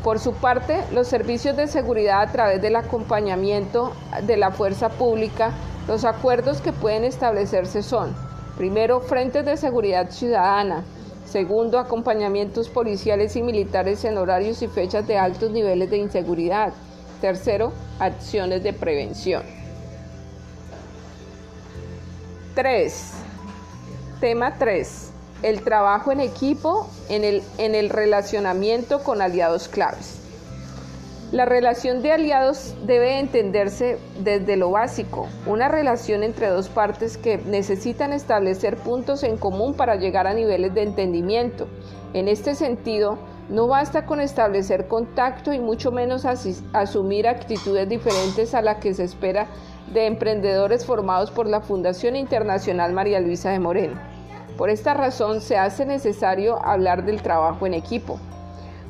Por 0.05 0.19
su 0.19 0.35
parte, 0.35 0.83
los 0.93 1.07
servicios 1.07 1.57
de 1.57 1.67
seguridad 1.67 2.23
a 2.23 2.33
través 2.33 2.61
del 2.61 2.77
acompañamiento 2.77 3.93
de 4.25 4.37
la 4.37 4.51
fuerza 4.51 4.89
pública, 4.89 5.53
los 5.87 6.05
acuerdos 6.05 6.61
que 6.61 6.73
pueden 6.73 7.05
establecerse 7.05 7.83
son, 7.83 8.15
primero, 8.57 9.01
frentes 9.01 9.47
de 9.47 9.57
seguridad 9.57 10.11
ciudadana, 10.11 10.83
segundo, 11.25 11.79
acompañamientos 11.79 12.69
policiales 12.69 13.37
y 13.37 13.43
militares 13.43 14.05
en 14.05 14.19
horarios 14.19 14.61
y 14.63 14.69
fechas 14.69 15.07
de 15.07 15.19
altos 15.19 15.51
niveles 15.51 15.89
de 15.89 15.99
inseguridad, 15.99 16.73
Tercero, 17.23 17.73
acciones 18.01 18.65
de 18.65 18.73
prevención. 18.73 19.45
3. 22.57 23.13
Tema 24.21 24.59
3. 24.59 25.12
El 25.43 25.63
trabajo 25.63 26.13
en 26.13 26.21
equipo 26.21 26.89
en 27.09 27.25
el, 27.25 27.43
en 27.59 27.75
el 27.75 27.91
relacionamiento 27.91 29.03
con 29.03 29.21
aliados 29.21 29.69
claves. 29.69 30.23
La 31.33 31.47
relación 31.47 32.03
de 32.03 32.13
aliados 32.13 32.75
debe 32.85 33.19
entenderse 33.19 33.99
desde 34.19 34.59
lo 34.59 34.71
básico, 34.71 35.29
una 35.47 35.67
relación 35.67 36.23
entre 36.25 36.49
dos 36.49 36.69
partes 36.69 37.17
que 37.17 37.39
necesitan 37.39 38.13
establecer 38.13 38.77
puntos 38.77 39.23
en 39.23 39.39
común 39.39 39.73
para 39.73 39.97
llegar 39.97 40.27
a 40.27 40.35
niveles 40.35 40.75
de 40.75 40.83
entendimiento. 40.83 41.69
En 42.13 42.29
este 42.29 42.55
sentido, 42.55 43.17
no 43.49 43.67
basta 43.67 44.05
con 44.05 44.21
establecer 44.21 44.89
contacto 44.89 45.55
y 45.55 45.59
mucho 45.59 45.91
menos 45.91 46.27
asumir 46.75 47.27
actitudes 47.27 47.89
diferentes 47.89 48.55
a 48.55 48.61
las 48.61 48.77
que 48.77 48.93
se 48.93 49.05
espera 49.05 49.47
de 49.91 50.07
emprendedores 50.07 50.85
formados 50.85 51.31
por 51.31 51.49
la 51.49 51.63
Fundación 51.63 52.15
Internacional 52.15 52.93
María 52.93 53.21
Luisa 53.21 53.51
de 53.51 53.59
Moreno. 53.59 54.12
Por 54.57 54.71
esta 54.71 54.95
razón 54.95 55.41
se 55.41 55.57
hace 55.57 55.87
necesario 55.87 56.65
hablar 56.65 57.05
del 57.05 57.23
trabajo 57.23 57.67
en 57.67 57.75
equipo. 57.75 58.19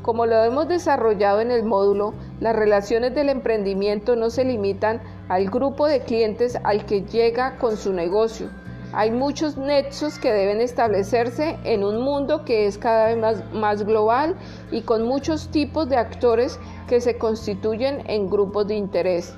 Como 0.02 0.26
lo 0.26 0.42
hemos 0.42 0.66
desarrollado 0.66 1.40
en 1.40 1.52
el 1.52 1.62
módulo, 1.62 2.12
las 2.40 2.56
relaciones 2.56 3.14
del 3.14 3.28
emprendimiento 3.28 4.16
no 4.16 4.30
se 4.30 4.44
limitan 4.44 5.00
al 5.28 5.48
grupo 5.48 5.86
de 5.86 6.00
clientes 6.00 6.58
al 6.64 6.84
que 6.86 7.02
llega 7.02 7.56
con 7.58 7.76
su 7.76 7.92
negocio. 7.92 8.50
Hay 8.94 9.10
muchos 9.10 9.56
nexos 9.56 10.18
que 10.18 10.32
deben 10.32 10.60
establecerse 10.60 11.56
en 11.64 11.82
un 11.82 12.02
mundo 12.02 12.44
que 12.44 12.66
es 12.66 12.76
cada 12.76 13.06
vez 13.06 13.42
más, 13.54 13.86
global 13.86 14.36
y 14.70 14.82
con 14.82 15.04
muchos 15.04 15.48
tipos 15.48 15.88
de 15.88 15.96
actores 15.96 16.58
que 16.88 17.00
se 17.00 17.16
constituyen 17.16 18.02
en 18.06 18.28
grupos 18.28 18.66
de 18.66 18.74
interés. 18.74 19.34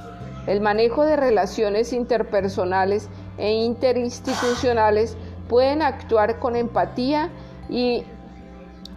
El 0.46 0.60
manejo 0.60 1.04
de 1.04 1.16
relaciones 1.16 1.92
interpersonales 1.92 3.08
e 3.38 3.52
interinstitucionales 3.52 5.16
pueden 5.48 5.82
actuar 5.82 6.38
con 6.38 6.56
empatía 6.56 7.30
y 7.68 8.04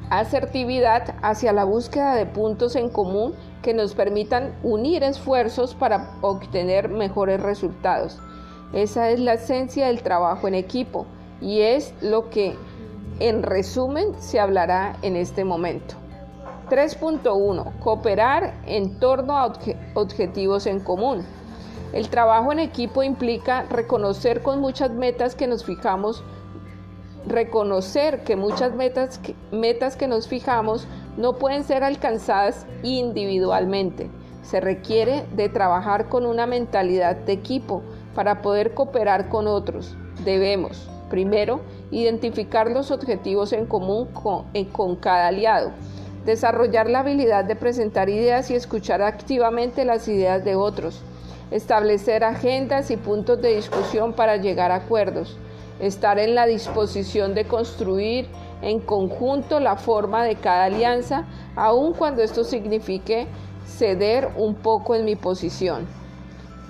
asertividad 0.10 1.15
hacia 1.21 1.51
la 1.53 1.65
búsqueda 1.65 2.15
de 2.15 2.25
puntos 2.25 2.75
en 2.75 2.89
común 2.89 3.33
que 3.62 3.73
nos 3.73 3.93
permitan 3.93 4.53
unir 4.63 5.03
esfuerzos 5.03 5.75
para 5.75 6.12
obtener 6.21 6.89
mejores 6.89 7.41
resultados. 7.41 8.19
Esa 8.73 9.10
es 9.10 9.19
la 9.19 9.33
esencia 9.33 9.88
del 9.88 10.01
trabajo 10.01 10.47
en 10.47 10.55
equipo 10.55 11.05
y 11.41 11.62
es 11.62 11.93
lo 12.01 12.29
que 12.29 12.55
en 13.19 13.43
resumen 13.43 14.13
se 14.19 14.39
hablará 14.39 14.95
en 15.01 15.15
este 15.15 15.43
momento. 15.43 15.95
3.1. 16.69 17.79
Cooperar 17.79 18.53
en 18.65 18.99
torno 18.99 19.38
a 19.38 19.53
objetivos 19.93 20.67
en 20.67 20.79
común. 20.81 21.25
El 21.93 22.10
trabajo 22.10 22.51
en 22.51 22.60
equipo 22.60 23.03
implica 23.03 23.63
reconocer 23.63 24.43
con 24.43 24.60
muchas 24.60 24.91
metas 24.91 25.36
que 25.36 25.47
nos 25.47 25.63
fijamos 25.63 26.23
reconocer 27.27 28.23
que 28.23 28.35
muchas 28.35 28.73
metas 28.73 29.17
que, 29.17 29.35
metas 29.51 29.95
que 29.95 30.07
nos 30.07 30.27
fijamos 30.27 30.87
no 31.17 31.33
pueden 31.33 31.63
ser 31.63 31.83
alcanzadas 31.83 32.65
individualmente. 32.83 34.09
Se 34.43 34.61
requiere 34.61 35.25
de 35.35 35.49
trabajar 35.49 36.07
con 36.09 36.25
una 36.25 36.45
mentalidad 36.45 37.15
de 37.15 37.33
equipo 37.33 37.81
para 38.15 38.41
poder 38.41 38.73
cooperar 38.73 39.29
con 39.29 39.47
otros. 39.47 39.95
Debemos, 40.23 40.89
primero, 41.09 41.61
identificar 41.91 42.71
los 42.71 42.91
objetivos 42.91 43.53
en 43.53 43.65
común 43.65 44.07
con, 44.07 44.45
con 44.71 44.95
cada 44.95 45.27
aliado, 45.27 45.71
desarrollar 46.25 46.89
la 46.89 46.99
habilidad 46.99 47.45
de 47.45 47.55
presentar 47.55 48.09
ideas 48.09 48.49
y 48.49 48.55
escuchar 48.55 49.01
activamente 49.01 49.85
las 49.85 50.07
ideas 50.07 50.43
de 50.43 50.55
otros, 50.55 51.01
establecer 51.51 52.23
agendas 52.23 52.91
y 52.91 52.97
puntos 52.97 53.41
de 53.41 53.55
discusión 53.55 54.13
para 54.13 54.37
llegar 54.37 54.71
a 54.71 54.75
acuerdos, 54.75 55.37
estar 55.79 56.19
en 56.19 56.35
la 56.35 56.45
disposición 56.45 57.33
de 57.33 57.45
construir 57.45 58.27
en 58.61 58.79
conjunto 58.79 59.59
la 59.59 59.75
forma 59.75 60.23
de 60.23 60.35
cada 60.35 60.65
alianza, 60.65 61.25
aun 61.55 61.93
cuando 61.93 62.23
esto 62.23 62.43
signifique 62.43 63.27
ceder 63.65 64.29
un 64.35 64.55
poco 64.55 64.95
en 64.95 65.05
mi 65.05 65.15
posición. 65.15 65.85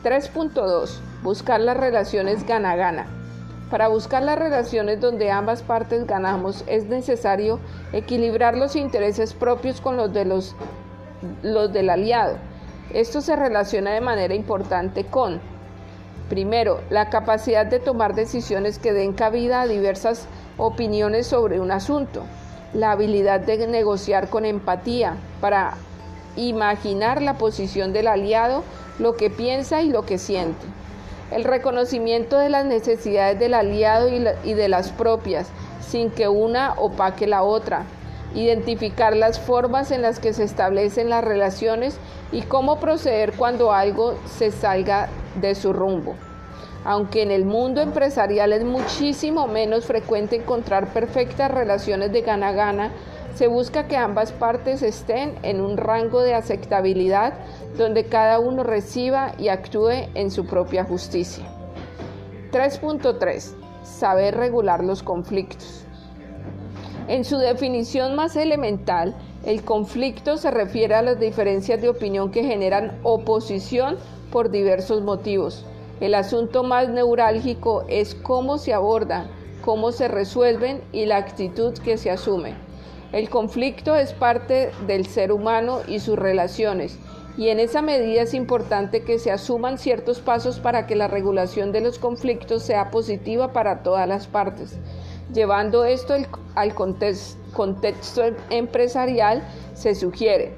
3.2. 0.03 0.99
Buscar 1.23 1.59
las 1.59 1.77
relaciones 1.77 2.45
gana-gana. 2.45 3.07
Para 3.69 3.89
buscar 3.89 4.23
las 4.23 4.39
relaciones 4.39 5.01
donde 5.01 5.29
ambas 5.31 5.61
partes 5.61 6.07
ganamos 6.07 6.63
es 6.67 6.85
necesario 6.85 7.59
equilibrar 7.91 8.55
los 8.55 8.75
intereses 8.75 9.33
propios 9.33 9.81
con 9.81 9.97
los, 9.97 10.13
de 10.13 10.23
los, 10.23 10.55
los 11.43 11.73
del 11.73 11.89
aliado. 11.89 12.37
Esto 12.93 13.19
se 13.19 13.35
relaciona 13.35 13.91
de 13.91 13.99
manera 13.99 14.33
importante 14.33 15.03
con 15.03 15.41
Primero, 16.29 16.81
la 16.89 17.09
capacidad 17.09 17.65
de 17.65 17.79
tomar 17.79 18.13
decisiones 18.13 18.79
que 18.79 18.91
den 18.91 19.13
cabida 19.13 19.61
a 19.61 19.67
diversas 19.67 20.27
opiniones 20.57 21.27
sobre 21.27 21.59
un 21.59 21.71
asunto. 21.71 22.23
La 22.73 22.91
habilidad 22.91 23.39
de 23.39 23.65
negociar 23.65 24.29
con 24.29 24.43
empatía 24.43 25.15
para 25.39 25.75
imaginar 26.35 27.21
la 27.21 27.37
posición 27.37 27.93
del 27.93 28.07
aliado, 28.07 28.63
lo 28.99 29.15
que 29.15 29.29
piensa 29.29 29.81
y 29.81 29.89
lo 29.89 30.05
que 30.05 30.17
siente. 30.17 30.65
El 31.31 31.45
reconocimiento 31.45 32.37
de 32.37 32.49
las 32.49 32.65
necesidades 32.65 33.39
del 33.39 33.53
aliado 33.53 34.09
y, 34.09 34.53
de 34.53 34.67
las 34.69 34.91
propias, 34.91 35.49
sin 35.81 36.09
que 36.09 36.27
una 36.27 36.73
opaque 36.73 37.25
la 37.25 37.43
otra. 37.43 37.83
Identificar 38.35 39.15
las 39.15 39.39
formas 39.39 39.91
en 39.91 40.01
las 40.01 40.19
que 40.19 40.33
se 40.33 40.43
establecen 40.43 41.09
las 41.09 41.23
relaciones 41.23 41.97
y 42.31 42.41
cómo 42.41 42.79
proceder 42.79 43.33
cuando 43.33 43.71
algo 43.71 44.15
se 44.25 44.51
salga 44.51 45.09
de 45.35 45.55
su 45.55 45.73
rumbo. 45.73 46.15
Aunque 46.85 47.21
en 47.21 47.31
el 47.31 47.45
mundo 47.45 47.81
empresarial 47.81 48.53
es 48.53 48.63
muchísimo 48.63 49.47
menos 49.47 49.85
frecuente 49.85 50.37
encontrar 50.37 50.93
perfectas 50.93 51.51
relaciones 51.51 52.11
de 52.11 52.21
gana-gana, 52.21 52.91
se 53.35 53.47
busca 53.47 53.87
que 53.87 53.97
ambas 53.97 54.31
partes 54.31 54.81
estén 54.81 55.35
en 55.43 55.61
un 55.61 55.77
rango 55.77 56.21
de 56.21 56.33
aceptabilidad 56.33 57.33
donde 57.77 58.05
cada 58.05 58.39
uno 58.39 58.63
reciba 58.63 59.33
y 59.37 59.49
actúe 59.49 60.09
en 60.15 60.31
su 60.31 60.45
propia 60.45 60.83
justicia. 60.83 61.45
3.3. 62.51 63.53
Saber 63.83 64.35
regular 64.35 64.83
los 64.83 65.03
conflictos. 65.03 65.86
En 67.07 67.23
su 67.23 67.37
definición 67.37 68.15
más 68.15 68.35
elemental, 68.35 69.15
el 69.45 69.63
conflicto 69.63 70.35
se 70.35 70.51
refiere 70.51 70.93
a 70.93 71.01
las 71.01 71.17
diferencias 71.17 71.81
de 71.81 71.87
opinión 71.87 72.31
que 72.31 72.43
generan 72.43 72.99
oposición 73.03 73.95
por 74.29 74.51
diversos 74.51 75.01
motivos. 75.01 75.65
El 76.01 76.15
asunto 76.15 76.63
más 76.63 76.89
neurálgico 76.89 77.85
es 77.87 78.13
cómo 78.13 78.57
se 78.57 78.73
abordan, 78.73 79.27
cómo 79.63 79.93
se 79.93 80.09
resuelven 80.09 80.81
y 80.91 81.05
la 81.05 81.15
actitud 81.15 81.73
que 81.77 81.97
se 81.97 82.11
asume. 82.11 82.55
El 83.13 83.29
conflicto 83.29 83.95
es 83.95 84.11
parte 84.11 84.71
del 84.85 85.05
ser 85.05 85.31
humano 85.31 85.79
y 85.87 85.99
sus 85.99 86.19
relaciones, 86.19 86.99
y 87.37 87.47
en 87.47 87.61
esa 87.61 87.81
medida 87.81 88.23
es 88.23 88.33
importante 88.33 89.03
que 89.03 89.17
se 89.17 89.31
asuman 89.31 89.77
ciertos 89.77 90.19
pasos 90.19 90.59
para 90.59 90.87
que 90.87 90.97
la 90.97 91.07
regulación 91.07 91.71
de 91.71 91.79
los 91.79 91.99
conflictos 91.99 92.63
sea 92.63 92.91
positiva 92.91 93.53
para 93.53 93.81
todas 93.81 94.09
las 94.09 94.27
partes. 94.27 94.77
Llevando 95.33 95.83
esto 95.83 96.13
al 96.55 96.73
contexto 96.73 98.21
empresarial, 98.49 99.43
se 99.73 99.93
sugiere, 99.93 100.55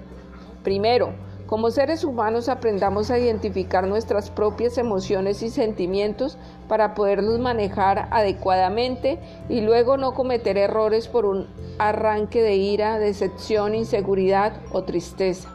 primero, 0.64 1.14
como 1.50 1.72
seres 1.72 2.04
humanos 2.04 2.48
aprendamos 2.48 3.10
a 3.10 3.18
identificar 3.18 3.88
nuestras 3.88 4.30
propias 4.30 4.78
emociones 4.78 5.42
y 5.42 5.50
sentimientos 5.50 6.38
para 6.68 6.94
poderlos 6.94 7.40
manejar 7.40 8.08
adecuadamente 8.12 9.18
y 9.50 9.62
luego 9.62 9.98
no 9.98 10.14
cometer 10.14 10.60
errores 10.60 11.08
por 11.08 11.26
un 11.26 11.48
arranque 11.80 12.44
de 12.44 12.56
ira, 12.56 13.00
decepción, 13.00 13.74
inseguridad 13.74 14.54
o 14.72 14.84
tristeza. 14.84 15.50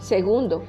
Segundo, 0.00 0.62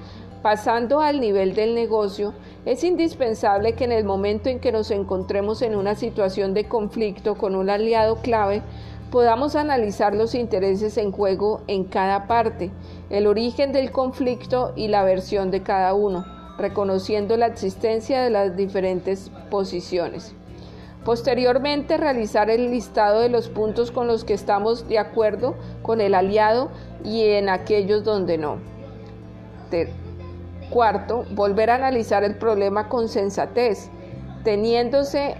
pasando 0.45 1.01
al 1.01 1.21
nivel 1.21 1.55
del 1.55 1.73
negocio, 1.73 2.35
es 2.65 2.83
indispensable 2.83 3.73
que 3.73 3.85
en 3.85 3.91
el 3.91 4.03
momento 4.03 4.47
en 4.47 4.59
que 4.59 4.71
nos 4.71 4.91
encontremos 4.91 5.63
en 5.63 5.75
una 5.75 5.95
situación 5.95 6.53
de 6.53 6.65
conflicto 6.65 7.33
con 7.33 7.55
un 7.55 7.67
aliado 7.67 8.17
clave, 8.17 8.61
podamos 9.09 9.55
analizar 9.55 10.13
los 10.13 10.35
intereses 10.35 10.99
en 10.99 11.11
juego 11.11 11.61
en 11.65 11.85
cada 11.85 12.27
parte, 12.27 12.69
el 13.09 13.25
origen 13.25 13.71
del 13.71 13.89
conflicto 13.89 14.71
y 14.75 14.87
la 14.87 15.03
versión 15.03 15.49
de 15.49 15.63
cada 15.63 15.95
uno, 15.95 16.23
reconociendo 16.59 17.37
la 17.37 17.47
existencia 17.47 18.21
de 18.21 18.29
las 18.29 18.55
diferentes 18.55 19.31
posiciones. 19.49 20.35
Posteriormente, 21.03 21.97
realizar 21.97 22.51
el 22.51 22.69
listado 22.69 23.21
de 23.21 23.29
los 23.29 23.49
puntos 23.49 23.89
con 23.89 24.05
los 24.05 24.23
que 24.23 24.35
estamos 24.35 24.87
de 24.87 24.99
acuerdo 24.99 25.55
con 25.81 26.01
el 26.01 26.13
aliado 26.13 26.69
y 27.03 27.23
en 27.29 27.49
aquellos 27.49 28.03
donde 28.03 28.37
no. 28.37 28.59
Cuarto, 30.69 31.25
volver 31.31 31.69
a 31.69 31.75
analizar 31.75 32.23
el 32.23 32.35
problema 32.35 32.89
con 32.89 33.07
sensatez, 33.07 33.89
teniéndose 34.43 35.35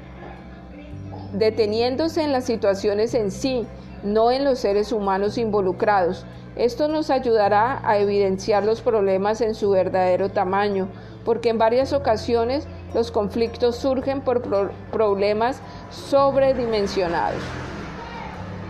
deteniéndose 1.34 2.24
en 2.24 2.32
las 2.32 2.46
situaciones 2.46 3.14
en 3.14 3.32
sí, 3.32 3.68
no 4.04 4.32
en 4.32 4.44
los 4.44 4.60
seres 4.60 4.92
humanos 4.92 5.38
involucrados, 5.38 6.26
Esto 6.56 6.88
nos 6.88 7.10
ayudará 7.10 7.82
a 7.84 7.98
evidenciar 7.98 8.64
los 8.64 8.80
problemas 8.80 9.42
en 9.42 9.56
su 9.56 9.72
verdadero 9.72 10.30
tamaño, 10.30 10.88
porque 11.26 11.50
en 11.50 11.58
varias 11.58 11.92
ocasiones 11.92 12.66
los 12.94 13.12
conflictos 13.12 13.76
surgen 13.76 14.22
por 14.22 14.42
problemas 14.90 15.60
sobredimensionados. 15.90 17.42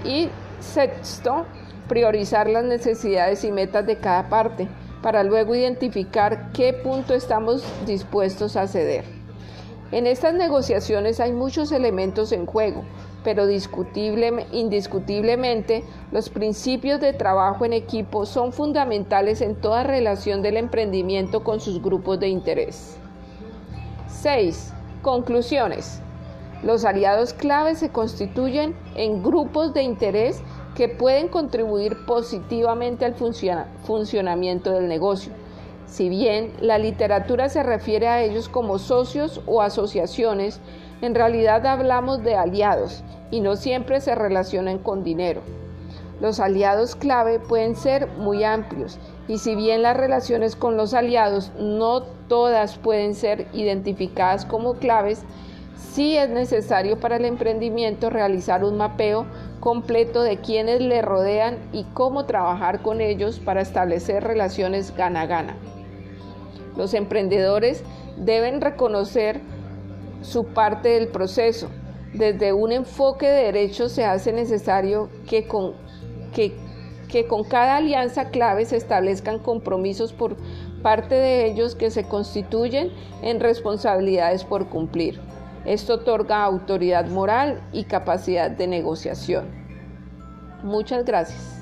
Y 0.03 0.29
sexto, 0.59 1.45
priorizar 1.87 2.49
las 2.49 2.63
necesidades 2.63 3.43
y 3.43 3.51
metas 3.51 3.85
de 3.85 3.97
cada 3.97 4.29
parte 4.29 4.67
para 5.05 5.23
luego 5.23 5.53
identificar 5.53 6.51
qué 6.51 6.73
punto 6.73 7.13
estamos 7.13 7.63
dispuestos 7.85 8.55
a 8.55 8.65
ceder. 8.65 9.05
En 9.91 10.07
estas 10.07 10.33
negociaciones 10.33 11.19
hay 11.19 11.31
muchos 11.31 11.71
elementos 11.71 12.31
en 12.31 12.47
juego, 12.47 12.83
pero 13.23 13.47
indiscutiblemente 13.47 15.83
los 16.11 16.29
principios 16.29 16.99
de 17.01 17.13
trabajo 17.13 17.65
en 17.65 17.73
equipo 17.73 18.25
son 18.25 18.51
fundamentales 18.51 19.41
en 19.41 19.53
toda 19.53 19.83
relación 19.83 20.41
del 20.41 20.57
emprendimiento 20.57 21.43
con 21.43 21.59
sus 21.59 21.83
grupos 21.83 22.19
de 22.19 22.29
interés. 22.29 22.97
6. 24.07 24.73
Conclusiones. 25.03 26.01
Los 26.63 26.83
aliados 26.83 27.33
clave 27.33 27.75
se 27.75 27.89
constituyen 27.89 28.75
en 28.95 29.21
grupos 29.21 29.71
de 29.75 29.83
interés 29.83 30.41
que 30.75 30.89
pueden 30.89 31.29
contribuir 31.29 32.05
positivamente 32.05 33.05
al 33.05 33.15
funcionamiento 33.15 34.71
del 34.71 34.87
negocio. 34.87 35.31
Si 35.87 36.09
bien 36.09 36.51
la 36.59 36.77
literatura 36.77 37.47
se 37.49 37.63
refiere 37.63 38.07
a 38.07 38.21
ellos 38.21 38.49
como 38.49 38.77
socios 38.77 39.41
o 39.45 39.61
asociaciones, 39.61 40.59
en 41.01 41.15
realidad 41.15 41.65
hablamos 41.65 42.23
de 42.23 42.35
aliados 42.35 43.03
y 43.31 43.39
no 43.39 43.55
siempre 43.55 44.01
se 44.01 44.15
relacionan 44.15 44.77
con 44.79 45.03
dinero. 45.03 45.41
Los 46.19 46.39
aliados 46.39 46.95
clave 46.95 47.39
pueden 47.39 47.75
ser 47.75 48.07
muy 48.17 48.43
amplios 48.43 48.99
y 49.27 49.37
si 49.37 49.55
bien 49.55 49.81
las 49.81 49.97
relaciones 49.97 50.55
con 50.55 50.77
los 50.77 50.93
aliados 50.93 51.51
no 51.59 52.03
todas 52.27 52.77
pueden 52.77 53.15
ser 53.15 53.47
identificadas 53.53 54.45
como 54.45 54.75
claves, 54.75 55.23
sí 55.77 56.17
es 56.17 56.29
necesario 56.29 56.99
para 56.99 57.17
el 57.17 57.25
emprendimiento 57.25 58.09
realizar 58.09 58.63
un 58.63 58.77
mapeo 58.77 59.25
completo 59.59 60.21
de 60.21 60.37
quienes 60.37 60.81
le 60.81 61.01
rodean 61.01 61.57
y 61.71 61.83
cómo 61.93 62.25
trabajar 62.25 62.81
con 62.81 63.01
ellos 63.01 63.39
para 63.39 63.61
establecer 63.61 64.23
relaciones 64.23 64.95
gana-gana. 64.95 65.55
Los 66.77 66.93
emprendedores 66.93 67.83
deben 68.17 68.61
reconocer 68.61 69.41
su 70.21 70.45
parte 70.45 70.89
del 70.89 71.07
proceso. 71.07 71.69
Desde 72.13 72.53
un 72.53 72.71
enfoque 72.71 73.27
de 73.27 73.43
derecho 73.43 73.89
se 73.89 74.05
hace 74.05 74.31
necesario 74.31 75.09
que 75.27 75.47
con, 75.47 75.73
que 76.33 77.27
con 77.27 77.43
cada 77.43 77.77
alianza 77.77 78.29
clave 78.29 78.65
se 78.65 78.77
establezcan 78.77 79.39
compromisos 79.39 80.13
por 80.13 80.35
parte 80.81 81.15
de 81.15 81.45
ellos 81.45 81.75
que 81.75 81.89
se 81.89 82.03
constituyen 82.03 82.91
en 83.21 83.39
responsabilidades 83.39 84.43
por 84.43 84.67
cumplir. 84.67 85.19
Esto 85.65 85.95
otorga 85.95 86.43
autoridad 86.43 87.07
moral 87.07 87.61
y 87.71 87.85
capacidad 87.85 88.51
de 88.51 88.67
negociación. 88.67 89.45
Muchas 90.63 91.03
gracias. 91.05 91.54